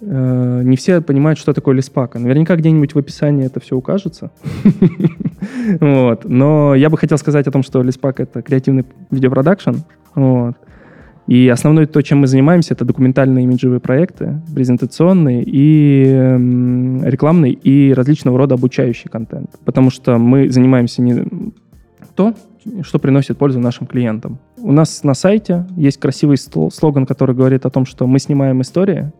не 0.00 0.76
все 0.76 1.00
понимают, 1.00 1.38
что 1.38 1.52
такое 1.52 1.74
лиспака. 1.74 2.18
Наверняка 2.18 2.56
где-нибудь 2.56 2.94
в 2.94 2.98
описании 2.98 3.46
это 3.46 3.60
все 3.60 3.76
укажется. 3.76 4.30
Но 5.80 6.74
я 6.74 6.88
бы 6.88 6.96
хотел 6.96 7.18
сказать 7.18 7.46
о 7.46 7.50
том, 7.50 7.62
что 7.62 7.82
лиспак— 7.82 8.20
это 8.20 8.42
креативный 8.42 8.86
видеопродакшн. 9.10 9.76
И 11.26 11.48
основное 11.48 11.86
то, 11.86 12.02
чем 12.02 12.18
мы 12.18 12.26
занимаемся, 12.26 12.74
это 12.74 12.84
документальные 12.84 13.44
имиджевые 13.44 13.78
проекты, 13.78 14.42
презентационные 14.52 15.44
и 15.46 16.04
э, 16.06 16.36
рекламные, 17.08 17.52
и 17.52 17.92
различного 17.92 18.36
рода 18.36 18.56
обучающий 18.56 19.08
контент. 19.08 19.50
Потому 19.64 19.90
что 19.90 20.18
мы 20.18 20.50
занимаемся 20.50 21.02
не 21.02 21.52
то, 22.16 22.34
что 22.82 22.98
приносит 22.98 23.38
пользу 23.38 23.60
нашим 23.60 23.86
клиентам. 23.86 24.40
У 24.58 24.72
нас 24.72 25.04
на 25.04 25.14
сайте 25.14 25.66
есть 25.76 26.00
красивый 26.00 26.36
слоган, 26.36 27.06
который 27.06 27.34
говорит 27.36 27.64
о 27.64 27.70
том, 27.70 27.86
что 27.86 28.08
мы 28.08 28.18
снимаем 28.18 28.60
истории, 28.62 29.12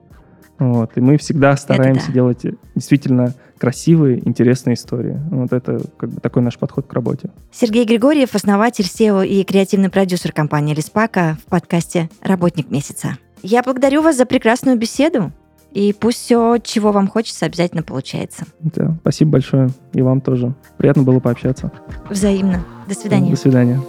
вот, 0.60 0.92
и 0.94 1.00
мы 1.00 1.16
всегда 1.16 1.56
стараемся 1.56 2.08
да. 2.08 2.12
делать 2.12 2.42
действительно 2.74 3.34
красивые, 3.58 4.26
интересные 4.28 4.74
истории. 4.74 5.18
Вот 5.30 5.52
это 5.52 5.80
как 5.96 6.10
бы 6.10 6.20
такой 6.20 6.42
наш 6.42 6.58
подход 6.58 6.86
к 6.86 6.92
работе. 6.92 7.30
Сергей 7.50 7.86
Григорьев, 7.86 8.34
основатель 8.34 8.84
SEO 8.84 9.26
и 9.26 9.42
креативный 9.42 9.88
продюсер 9.88 10.32
компании 10.32 10.74
Лиспака 10.74 11.38
в 11.44 11.48
подкасте 11.50 12.10
«Работник 12.20 12.70
месяца». 12.70 13.16
Я 13.42 13.62
благодарю 13.62 14.02
вас 14.02 14.18
за 14.18 14.26
прекрасную 14.26 14.76
беседу. 14.76 15.32
И 15.72 15.94
пусть 15.98 16.18
все, 16.18 16.58
чего 16.58 16.92
вам 16.92 17.08
хочется, 17.08 17.46
обязательно 17.46 17.82
получается. 17.82 18.44
Да, 18.60 18.96
спасибо 19.00 19.32
большое. 19.32 19.70
И 19.94 20.02
вам 20.02 20.20
тоже. 20.20 20.54
Приятно 20.76 21.04
было 21.04 21.20
пообщаться. 21.20 21.72
Взаимно. 22.10 22.64
До 22.86 22.94
свидания. 22.94 23.30
До 23.30 23.36
свидания. 23.36 23.80